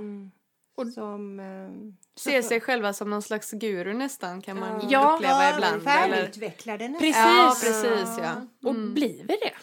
Som, 0.93 1.39
eh, 1.39 1.93
Ser 2.15 2.41
sig 2.41 2.61
själva 2.61 2.93
som 2.93 3.09
någon 3.09 3.21
slags 3.21 3.51
guru 3.51 3.93
nästan 3.93 4.41
kan 4.41 4.59
man 4.59 4.88
Ja. 4.89 5.15
uppleva 5.15 5.33
ja, 5.43 5.53
ibland. 5.55 5.81
Eller? 5.88 6.15
färdigutvecklade 6.15 6.88
nästan. 6.88 6.99
Precis. 6.99 7.21
Ja, 7.23 7.55
precis 7.61 8.17
ja. 8.17 8.47
Och 8.69 8.75
blir 8.75 9.17
vi 9.27 9.38
det? 9.41 9.53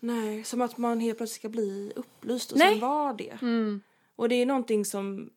Nej, 0.00 0.44
som 0.44 0.60
att 0.60 0.78
man 0.78 1.00
helt 1.00 1.18
plötsligt 1.18 1.40
ska 1.40 1.48
bli 1.48 1.92
upplyst 1.96 2.52
och 2.52 2.58
Nej. 2.58 2.70
sen 2.72 2.80
vara 2.80 3.12
det. 3.12 3.38
Mm. 3.42 3.80
Och 4.16 4.28
det 4.28 4.34
är 4.34 4.46
någonting 4.46 4.84
som 4.84 5.30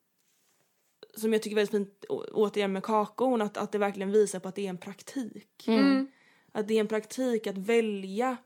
som 1.15 1.33
jag 1.33 1.41
tycker 1.43 1.55
är 1.55 1.59
väldigt 1.65 1.71
fint 1.71 2.05
å- 2.09 2.25
återigen 2.31 2.73
med 2.73 2.83
kakon 2.83 3.41
att, 3.41 3.57
att 3.57 3.71
det 3.71 3.77
verkligen 3.77 4.12
visar 4.12 4.39
på 4.39 4.47
att 4.47 4.55
det 4.55 4.65
är 4.65 4.69
en 4.69 4.77
praktik. 4.77 5.67
Mm. 5.67 6.07
Att 6.51 6.67
det 6.67 6.73
är 6.73 6.79
en 6.79 6.88
praktik 6.88 7.47
att 7.47 7.57
välja 7.57 8.38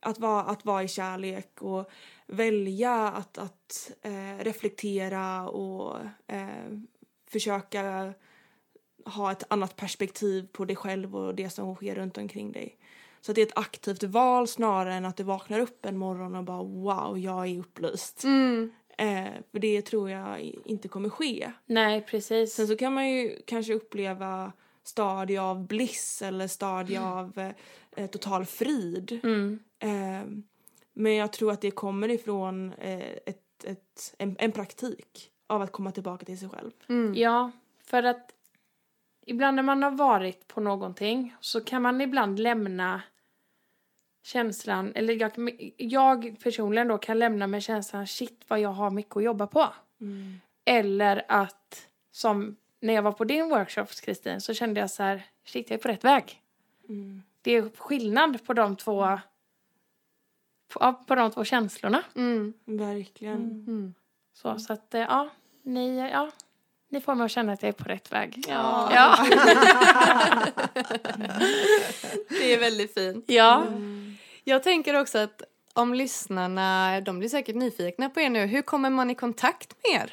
att 0.00 0.18
vara, 0.18 0.42
att 0.42 0.64
vara 0.64 0.82
i 0.82 0.88
kärlek 0.88 1.62
och 1.62 1.90
välja 2.26 3.08
att, 3.08 3.38
att 3.38 3.90
eh, 4.02 4.44
reflektera 4.44 5.48
och 5.48 5.96
eh, 6.26 6.78
försöka 7.30 8.14
ha 9.04 9.32
ett 9.32 9.44
annat 9.48 9.76
perspektiv 9.76 10.46
på 10.52 10.64
dig 10.64 10.76
själv 10.76 11.16
och 11.16 11.34
det 11.34 11.50
som 11.50 11.74
sker 11.74 11.94
runt 11.94 12.18
omkring 12.18 12.52
dig. 12.52 12.78
Så 13.20 13.32
att 13.32 13.34
det 13.34 13.42
är 13.42 13.46
ett 13.46 13.58
aktivt 13.58 14.02
val 14.02 14.48
snarare 14.48 14.94
än 14.94 15.04
att 15.04 15.16
du 15.16 15.22
vaknar 15.22 15.60
upp 15.60 15.86
en 15.86 15.98
morgon 15.98 16.34
och 16.34 16.44
bara 16.44 16.62
wow, 16.62 17.18
jag 17.18 17.46
är 17.46 17.58
upplyst. 17.58 18.24
Mm. 18.24 18.72
Eh, 18.98 19.32
för 19.52 19.58
det 19.58 19.82
tror 19.82 20.10
jag 20.10 20.54
inte 20.64 20.88
kommer 20.88 21.08
ske. 21.08 21.52
Nej, 21.66 22.00
precis. 22.00 22.54
Sen 22.54 22.68
så 22.68 22.76
kan 22.76 22.94
man 22.94 23.10
ju 23.10 23.42
kanske 23.46 23.74
uppleva 23.74 24.52
stadie 24.84 25.40
av 25.40 25.66
bliss 25.66 26.22
eller 26.22 26.46
stadie 26.46 27.00
av 27.00 27.52
eh, 27.98 28.06
total 28.06 28.44
frid. 28.44 29.20
Mm. 29.22 29.58
Eh, 29.78 30.48
men 30.92 31.14
jag 31.14 31.32
tror 31.32 31.52
att 31.52 31.60
det 31.60 31.70
kommer 31.70 32.08
ifrån 32.08 32.72
eh, 32.72 33.12
ett, 33.26 33.64
ett, 33.64 34.14
en, 34.18 34.36
en 34.38 34.52
praktik 34.52 35.30
av 35.46 35.62
att 35.62 35.72
komma 35.72 35.92
tillbaka 35.92 36.24
till 36.24 36.38
sig 36.38 36.48
själv. 36.48 36.70
Mm. 36.88 37.14
Ja, 37.14 37.50
för 37.84 38.02
att 38.02 38.32
ibland 39.26 39.56
när 39.56 39.62
man 39.62 39.82
har 39.82 39.90
varit 39.90 40.48
på 40.48 40.60
någonting 40.60 41.34
så 41.40 41.60
kan 41.60 41.82
man 41.82 42.00
ibland 42.00 42.38
lämna 42.38 43.02
känslan, 44.22 44.92
eller 44.94 45.14
jag, 45.14 45.32
jag 45.76 46.36
personligen 46.42 46.88
då 46.88 46.98
kan 46.98 47.18
lämna 47.18 47.46
med 47.46 47.62
känslan 47.62 48.06
shit 48.06 48.44
vad 48.48 48.60
jag 48.60 48.72
har 48.72 48.90
mycket 48.90 49.16
att 49.16 49.22
jobba 49.22 49.46
på. 49.46 49.68
Eller 50.64 51.24
att 51.28 51.88
som 52.10 52.56
när 52.80 52.94
jag 52.94 53.02
var 53.02 53.12
på 53.12 53.24
din 53.24 53.48
workshop 53.48 53.86
Kristin 54.02 54.40
så 54.40 54.54
kände 54.54 54.80
jag 54.80 54.90
så 54.90 55.02
här 55.02 55.26
shit 55.44 55.70
jag 55.70 55.78
är 55.78 55.82
på 55.82 55.88
rätt 55.88 56.04
väg. 56.04 56.42
Det 57.42 57.52
är 57.56 57.70
skillnad 57.76 58.46
på 58.46 58.52
de 58.52 58.76
två 58.76 59.18
på, 60.72 60.94
på 61.06 61.14
de 61.14 61.30
två 61.30 61.44
känslorna. 61.44 62.02
Mm. 62.14 62.52
Verkligen. 62.64 63.36
Mm. 63.36 63.94
Så, 64.32 64.58
så 64.58 64.72
att 64.72 64.94
eh, 64.94 65.00
ja, 65.00 65.28
ni, 65.62 65.98
ja, 66.12 66.30
ni 66.88 67.00
får 67.00 67.14
mig 67.14 67.24
att 67.24 67.30
känna 67.30 67.52
att 67.52 67.62
jag 67.62 67.68
är 67.68 67.72
på 67.72 67.84
rätt 67.84 68.12
väg. 68.12 68.44
Ja. 68.48 68.90
Ja. 68.94 69.26
Det 72.28 72.54
är 72.54 72.60
väldigt 72.60 72.94
fint. 72.94 73.24
ja. 73.28 73.66
Jag 74.44 74.62
tänker 74.62 75.00
också 75.00 75.18
att 75.18 75.42
om 75.72 75.94
lyssnarna, 75.94 77.00
de 77.00 77.18
blir 77.18 77.28
säkert 77.28 77.56
nyfikna 77.56 78.10
på 78.10 78.20
er 78.20 78.30
nu, 78.30 78.46
hur 78.46 78.62
kommer 78.62 78.90
man 78.90 79.10
i 79.10 79.14
kontakt 79.14 79.74
med 79.82 80.02
er? 80.02 80.12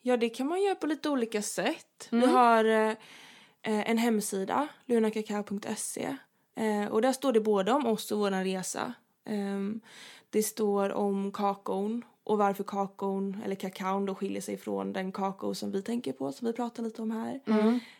Ja, 0.00 0.16
det 0.16 0.28
kan 0.28 0.46
man 0.46 0.62
göra 0.62 0.74
på 0.74 0.86
lite 0.86 1.08
olika 1.08 1.42
sätt. 1.42 2.08
Vi 2.10 2.26
har 2.26 2.64
eh, 2.64 2.92
en 3.62 3.98
hemsida, 3.98 4.68
lunakakao.se. 4.86 6.16
Eh, 6.54 6.86
och 6.86 7.02
där 7.02 7.12
står 7.12 7.32
det 7.32 7.40
både 7.40 7.72
om 7.72 7.86
oss 7.86 8.12
och 8.12 8.18
vår 8.18 8.44
resa. 8.44 8.94
Ehm, 9.24 9.80
det 10.30 10.42
står 10.42 10.92
om 10.92 11.32
kakon 11.32 12.04
och 12.24 12.38
varför 12.38 12.64
kakon, 12.64 13.42
eller 13.44 13.54
kakaon, 13.54 14.06
då 14.06 14.14
skiljer 14.14 14.40
sig 14.40 14.56
från 14.56 14.92
den 14.92 15.12
kakao 15.12 15.54
som 15.54 15.70
vi 15.70 15.82
tänker 15.82 16.12
på, 16.12 16.32
som 16.32 16.46
vi 16.46 16.52
pratar 16.52 16.82
lite 16.82 17.02
om 17.02 17.10
här. 17.10 17.40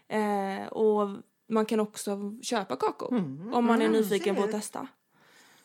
Eh, 0.08 0.66
och 0.66 1.08
man 1.48 1.66
kan 1.66 1.80
också 1.80 2.34
köpa 2.42 2.76
kakao 2.76 3.08
om 3.52 3.64
man 3.64 3.82
är 3.82 3.88
nyfiken 3.88 4.36
på 4.36 4.42
att 4.42 4.50
testa. 4.50 4.86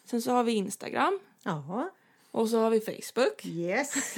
Sen 0.05 0.21
så 0.21 0.31
har 0.31 0.43
vi 0.43 0.51
Instagram 0.51 1.19
Jaha. 1.43 1.89
Och 2.37 2.49
så 2.49 2.59
har 2.59 2.69
vi 2.69 2.79
Facebook. 2.79 3.45
Yes. 3.45 4.17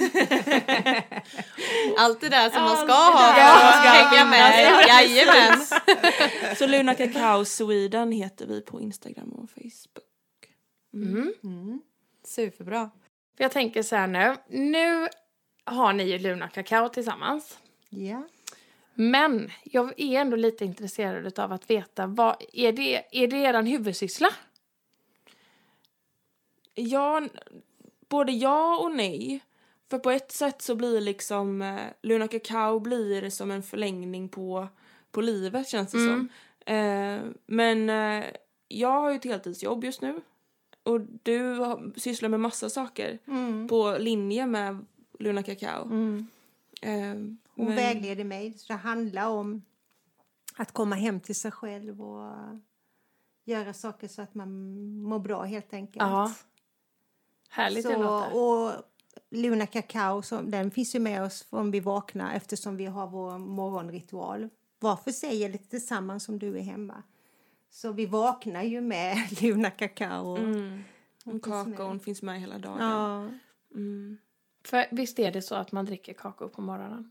Allt 1.98 2.20
det 2.20 2.28
där 2.28 2.50
som 2.50 2.62
man 2.62 2.76
ska 2.76 2.92
ha 2.92 3.32
där 3.32 3.54
för 3.54 3.66
att 3.66 3.80
ska 3.80 3.88
hänga 3.88 4.30
med. 4.30 4.84
Jajamän. 4.88 5.66
Så 6.56 6.66
Luna 6.66 6.94
Kakao 6.94 7.44
Sweden 7.44 8.12
heter 8.12 8.46
vi 8.46 8.60
på 8.60 8.80
Instagram 8.80 9.30
och 9.30 9.50
Facebook. 9.50 10.04
Mm. 10.94 11.80
Superbra. 12.24 12.90
För 13.36 13.44
jag 13.44 13.52
tänker 13.52 13.82
så 13.82 13.96
här 13.96 14.06
nu. 14.06 14.36
Nu 14.48 15.08
har 15.64 15.92
ni 15.92 16.04
ju 16.04 16.18
Luna 16.18 16.48
Kakao 16.48 16.88
tillsammans. 16.88 17.58
Ja. 17.88 18.28
Men 18.94 19.50
jag 19.64 20.00
är 20.00 20.20
ändå 20.20 20.36
lite 20.36 20.64
intresserad 20.64 21.38
av 21.38 21.52
att 21.52 21.70
veta 21.70 22.06
vad 22.06 22.36
är 22.52 22.72
det, 22.72 23.22
är 23.22 23.26
det 23.26 23.36
eran 23.36 23.66
huvudsyssla? 23.66 24.28
Ja, 26.74 27.22
både 28.10 28.32
ja 28.32 28.78
och 28.78 28.96
nej. 28.96 29.40
För 29.90 29.98
på 29.98 30.10
ett 30.10 30.32
sätt 30.32 30.62
så 30.62 30.74
blir 30.74 31.00
liksom 31.00 31.62
eh, 31.62 31.80
Luna 32.02 32.28
Kakao 32.28 32.80
blir 32.80 33.30
som 33.30 33.50
en 33.50 33.62
förlängning 33.62 34.28
på, 34.28 34.68
på 35.10 35.20
livet 35.20 35.68
känns 35.68 35.90
det 35.92 35.98
som. 35.98 36.28
Eh, 36.74 37.20
men 37.46 37.90
eh, 37.90 38.24
jag 38.68 38.88
har 39.00 39.10
ju 39.10 39.16
ett 39.16 39.24
heltidsjobb 39.24 39.84
just 39.84 40.00
nu. 40.00 40.20
Och 40.82 41.00
du 41.22 41.54
har, 41.54 41.92
sysslar 41.96 42.28
med 42.28 42.40
massa 42.40 42.70
saker 42.70 43.18
på 43.68 43.96
linje 43.98 44.46
med 44.46 44.86
Luna 45.18 45.42
Kakao. 45.42 45.82
Eh, 46.82 47.14
Hon 47.54 47.66
men- 47.66 47.76
vägleder 47.76 48.24
mig. 48.24 48.52
Så 48.58 48.72
det 48.72 48.78
handlar 48.78 49.26
om 49.28 49.62
att 50.56 50.72
komma 50.72 50.94
hem 50.96 51.20
till 51.20 51.34
sig 51.34 51.50
själv 51.50 52.02
och 52.02 52.32
göra 53.44 53.74
saker 53.74 54.08
så 54.08 54.22
att 54.22 54.34
man 54.34 54.50
mår 55.02 55.18
bra 55.18 55.42
helt 55.42 55.74
enkelt. 55.74 56.02
Ja. 56.02 56.32
Härligt 57.50 57.84
det 57.84 57.94
så, 57.94 58.02
låter. 58.02 58.36
och 58.36 58.84
Luna 59.30 59.66
Kakao, 59.66 60.22
som, 60.22 60.50
den 60.50 60.70
finns 60.70 60.94
ju 60.94 60.98
med 60.98 61.22
oss 61.22 61.42
från 61.42 61.70
vi 61.70 61.80
vaknar 61.80 62.34
eftersom 62.34 62.76
vi 62.76 62.86
har 62.86 63.06
vår 63.06 63.38
morgonritual. 63.38 64.48
Var 64.78 64.96
för 64.96 65.10
sig 65.12 65.44
eller 65.44 65.58
tillsammans 65.58 66.24
som 66.24 66.38
du 66.38 66.58
är 66.58 66.62
hemma. 66.62 67.02
Så 67.70 67.92
vi 67.92 68.06
vaknar 68.06 68.62
ju 68.62 68.80
med 68.80 69.16
Luna 69.42 69.70
Kakao. 69.70 70.36
Mm. 70.36 70.82
Hon 71.24 71.40
kakaon 71.40 72.00
finns 72.00 72.22
med 72.22 72.40
hela 72.40 72.58
dagen. 72.58 72.78
Ja, 72.80 73.28
Mm. 73.74 74.18
För 74.64 74.86
visst 74.90 75.18
är 75.18 75.32
det 75.32 75.42
så 75.42 75.54
att 75.54 75.72
man 75.72 75.84
dricker 75.84 76.12
kakao 76.12 76.48
på 76.48 76.62
morgonen? 76.62 77.10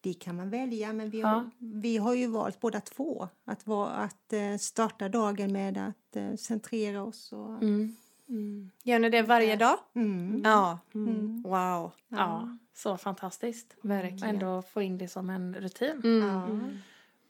det 0.00 0.14
kan 0.14 0.36
man 0.36 0.50
välja 0.50 0.92
men 0.92 1.10
vi 1.10 1.20
Ja. 1.20 1.26
har, 1.28 1.50
vi 1.58 1.96
har 1.96 2.14
ju 2.14 2.26
valt 2.26 2.60
båda 2.60 2.80
två. 2.80 3.28
Att, 3.44 3.66
vara, 3.66 3.90
att 3.90 4.32
eh, 4.32 4.56
starta 4.56 5.08
dagen 5.08 5.52
med 5.52 5.78
att 5.78 6.16
eh, 6.16 6.34
centrera 6.36 7.02
oss. 7.02 7.32
Och, 7.32 7.62
Mm. 7.62 7.96
Mm. 8.28 8.70
Gör 8.82 8.98
ni 8.98 9.10
det 9.10 9.22
varje 9.22 9.56
dag? 9.56 9.78
Mm. 9.94 10.42
Ja. 10.44 10.78
Mm. 10.94 11.42
Wow. 11.42 11.92
Ja, 12.08 12.56
så 12.74 12.96
fantastiskt. 12.96 13.76
Verkligen. 13.80 14.34
Ändå 14.34 14.62
få 14.62 14.82
in 14.82 14.98
det 14.98 15.08
som 15.08 15.30
en 15.30 15.54
rutin. 15.54 16.00
Mm. 16.04 16.78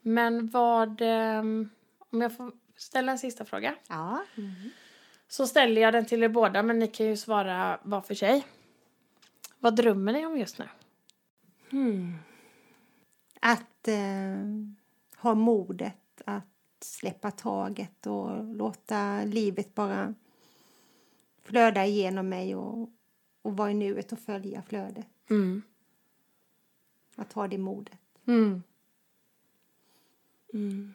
Men 0.01 0.49
vad... 0.49 1.01
ehm, 1.01 1.69
om 2.11 2.21
jag 2.21 2.37
får 2.37 2.51
ställa 2.75 3.11
en 3.11 3.19
sista 3.19 3.45
fråga. 3.45 3.75
Ja. 3.89 4.23
Så 5.27 5.47
ställer 5.47 5.81
jag 5.81 5.93
den 5.93 6.05
till 6.05 6.23
er 6.23 6.29
båda, 6.29 6.63
men 6.63 6.79
ni 6.79 6.87
kan 6.87 7.05
ju 7.05 7.17
svara 7.17 7.79
var 7.83 8.01
för 8.01 8.15
sig. 8.15 8.45
Vad 9.59 9.75
drömmer 9.75 10.13
ni 10.13 10.25
om 10.25 10.37
just 10.37 10.59
nu? 10.59 10.65
Hmm. 11.69 12.15
Att 13.39 13.87
eh, 13.87 14.45
ha 15.17 15.35
modet 15.35 16.21
att 16.25 16.43
släppa 16.81 17.31
taget 17.31 18.07
och 18.07 18.55
låta 18.55 19.23
livet 19.23 19.75
bara 19.75 20.13
flöda 21.47 21.85
igenom 21.85 22.29
mig 22.29 22.55
och, 22.55 22.89
och 23.41 23.57
vara 23.57 23.71
i 23.71 23.73
nuet 23.73 24.11
och 24.11 24.19
följa 24.19 24.61
flödet. 24.61 25.07
Mm. 25.29 25.61
Att 27.15 27.33
ha 27.33 27.47
det 27.47 27.57
modet. 27.57 27.99
Mm. 28.25 28.63
Mm. 30.53 30.93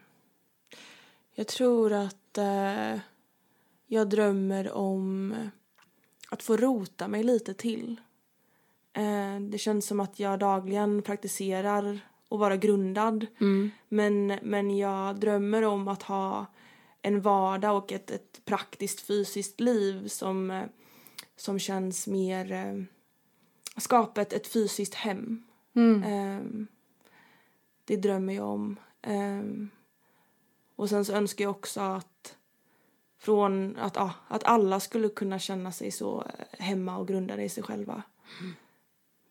Jag 1.34 1.46
tror 1.46 1.92
att 1.92 2.38
eh, 2.38 3.00
jag 3.86 4.08
drömmer 4.08 4.72
om 4.72 5.34
att 6.28 6.42
få 6.42 6.56
rota 6.56 7.08
mig 7.08 7.22
lite 7.22 7.54
till. 7.54 8.00
Eh, 8.92 9.40
det 9.40 9.58
känns 9.58 9.86
som 9.86 10.00
att 10.00 10.18
jag 10.18 10.38
dagligen 10.38 11.02
praktiserar 11.02 12.00
att 12.28 12.38
vara 12.38 12.56
grundad. 12.56 13.26
Mm. 13.40 13.70
Men, 13.88 14.26
men 14.42 14.76
jag 14.76 15.16
drömmer 15.16 15.62
om 15.62 15.88
att 15.88 16.02
ha 16.02 16.46
en 17.02 17.20
vardag 17.20 17.76
och 17.76 17.92
ett, 17.92 18.10
ett 18.10 18.44
praktiskt 18.44 19.00
fysiskt 19.00 19.60
liv 19.60 20.08
som, 20.08 20.50
eh, 20.50 20.66
som 21.36 21.58
känns 21.58 22.06
mer 22.06 22.52
eh, 22.52 22.82
skapa 23.76 24.22
ett, 24.22 24.32
ett 24.32 24.46
fysiskt 24.46 24.94
hem. 24.94 25.42
Mm. 25.74 26.02
Ehm, 26.02 26.66
det 27.84 27.96
drömmer 27.96 28.32
jag 28.34 28.48
om. 28.48 28.76
Ehm, 29.02 29.70
och 30.76 30.88
sen 30.88 31.04
så 31.04 31.12
önskar 31.12 31.44
jag 31.44 31.50
också 31.50 31.80
att 31.80 32.36
från 33.18 33.76
att, 33.76 33.96
ja, 33.96 34.14
att 34.28 34.44
alla 34.44 34.80
skulle 34.80 35.08
kunna 35.08 35.38
känna 35.38 35.72
sig 35.72 35.90
så 35.90 36.22
eh, 36.22 36.64
hemma 36.64 36.98
och 36.98 37.08
grundade 37.08 37.42
i 37.42 37.48
sig 37.48 37.62
själva. 37.62 38.02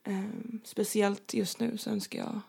Ehm, 0.04 0.62
speciellt 0.64 1.34
just 1.34 1.60
nu 1.60 1.78
så 1.78 1.90
önskar 1.90 2.20
jag 2.20 2.42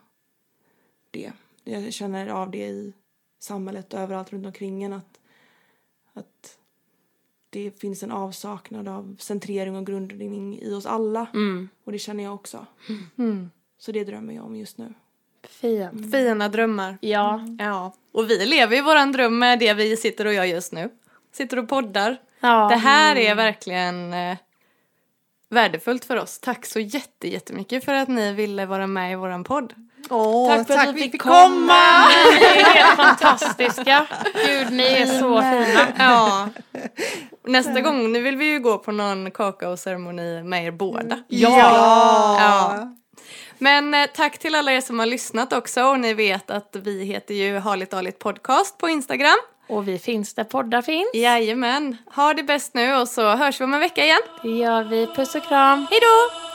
det. 1.11 1.31
Jag 1.63 1.93
känner 1.93 2.27
av 2.27 2.51
det 2.51 2.67
i 2.67 2.93
samhället 3.43 3.93
och 3.93 3.99
överallt 3.99 4.33
runt 4.33 4.45
omkring 4.45 4.83
en 4.83 4.93
att, 4.93 5.19
att 6.13 6.57
det 7.49 7.79
finns 7.79 8.03
en 8.03 8.11
avsaknad 8.11 8.87
av 8.87 9.15
centrering 9.19 9.75
och 9.75 9.85
grundning 9.85 10.59
i 10.61 10.73
oss 10.73 10.85
alla. 10.85 11.27
Mm. 11.33 11.69
Och 11.83 11.91
det 11.91 11.99
känner 11.99 12.23
jag 12.23 12.33
också. 12.33 12.65
Mm. 13.17 13.51
Så 13.77 13.91
det 13.91 14.03
drömmer 14.03 14.33
jag 14.33 14.45
om 14.45 14.55
just 14.55 14.77
nu. 14.77 14.93
Fint. 15.43 16.11
Fina 16.11 16.49
drömmar. 16.49 16.97
Ja. 17.01 17.45
Ja. 17.59 17.93
Och 18.11 18.29
vi 18.29 18.45
lever 18.45 18.75
ju 18.75 18.81
våran 18.81 19.11
dröm 19.11 19.39
med 19.39 19.59
det 19.59 19.73
vi 19.73 19.97
sitter 19.97 20.25
och 20.25 20.33
gör 20.33 20.43
just 20.43 20.73
nu. 20.73 20.89
Sitter 21.31 21.59
och 21.59 21.69
poddar. 21.69 22.17
ja. 22.39 22.67
Det 22.69 22.75
här 22.75 23.15
är 23.15 23.35
verkligen 23.35 24.13
eh, 24.13 24.37
värdefullt 25.53 26.05
för 26.05 26.17
oss. 26.17 26.39
Tack 26.39 26.65
så 26.65 26.79
jätte, 26.79 27.27
jättemycket 27.27 27.85
för 27.85 27.93
att 27.93 28.07
ni 28.07 28.33
ville 28.33 28.65
vara 28.65 28.87
med 28.87 29.11
i 29.11 29.15
våran 29.15 29.43
podd. 29.43 29.73
Åh, 30.09 30.57
Tack 30.57 30.67
för 30.67 30.73
att 30.73 30.95
vi 30.95 31.01
fick 31.01 31.21
komma! 31.21 32.07
Ni 32.39 32.45
är 32.45 32.73
helt 32.73 32.95
fantastiska. 32.95 34.05
Gud, 34.45 34.71
ni 34.71 34.83
är 34.83 35.05
så 35.05 35.41
fina. 35.41 35.87
Ja. 35.97 36.49
Nästa 37.47 37.81
gång, 37.81 38.11
nu 38.11 38.21
vill 38.21 38.37
vi 38.37 38.45
ju 38.45 38.59
gå 38.59 38.77
på 38.77 38.91
någon 38.91 39.31
kakaoceremoni 39.31 40.43
med 40.43 40.65
er 40.65 40.71
båda. 40.71 41.23
Ja! 41.27 41.49
Ja. 42.39 42.89
Men 43.57 43.93
eh, 43.93 44.05
tack 44.15 44.37
till 44.37 44.55
alla 44.55 44.71
er 44.71 44.81
som 44.81 44.99
har 44.99 45.05
lyssnat 45.05 45.53
också 45.53 45.83
och 45.83 45.99
ni 45.99 46.13
vet 46.13 46.51
att 46.51 46.75
vi 46.79 47.03
heter 47.03 47.33
ju 47.33 47.59
Harligt 47.59 47.93
Arligt 47.93 48.19
Podcast 48.19 48.77
på 48.77 48.89
Instagram. 48.89 49.37
Och 49.73 49.87
vi 49.87 49.99
finns 49.99 50.33
där 50.33 50.43
poddar 50.43 50.81
finns. 50.81 51.09
Jajamän, 51.13 51.97
ha 52.15 52.33
det 52.33 52.43
bäst 52.43 52.73
nu 52.73 52.95
och 52.95 53.07
så 53.07 53.35
hörs 53.35 53.61
vi 53.61 53.65
om 53.65 53.73
en 53.73 53.79
vecka 53.79 54.03
igen. 54.03 54.21
Det 54.43 54.49
gör 54.49 54.83
vi. 54.83 55.07
Puss 55.07 55.35
och 55.35 55.43
kram. 55.43 55.87
Hej 55.89 55.99
då! 56.01 56.52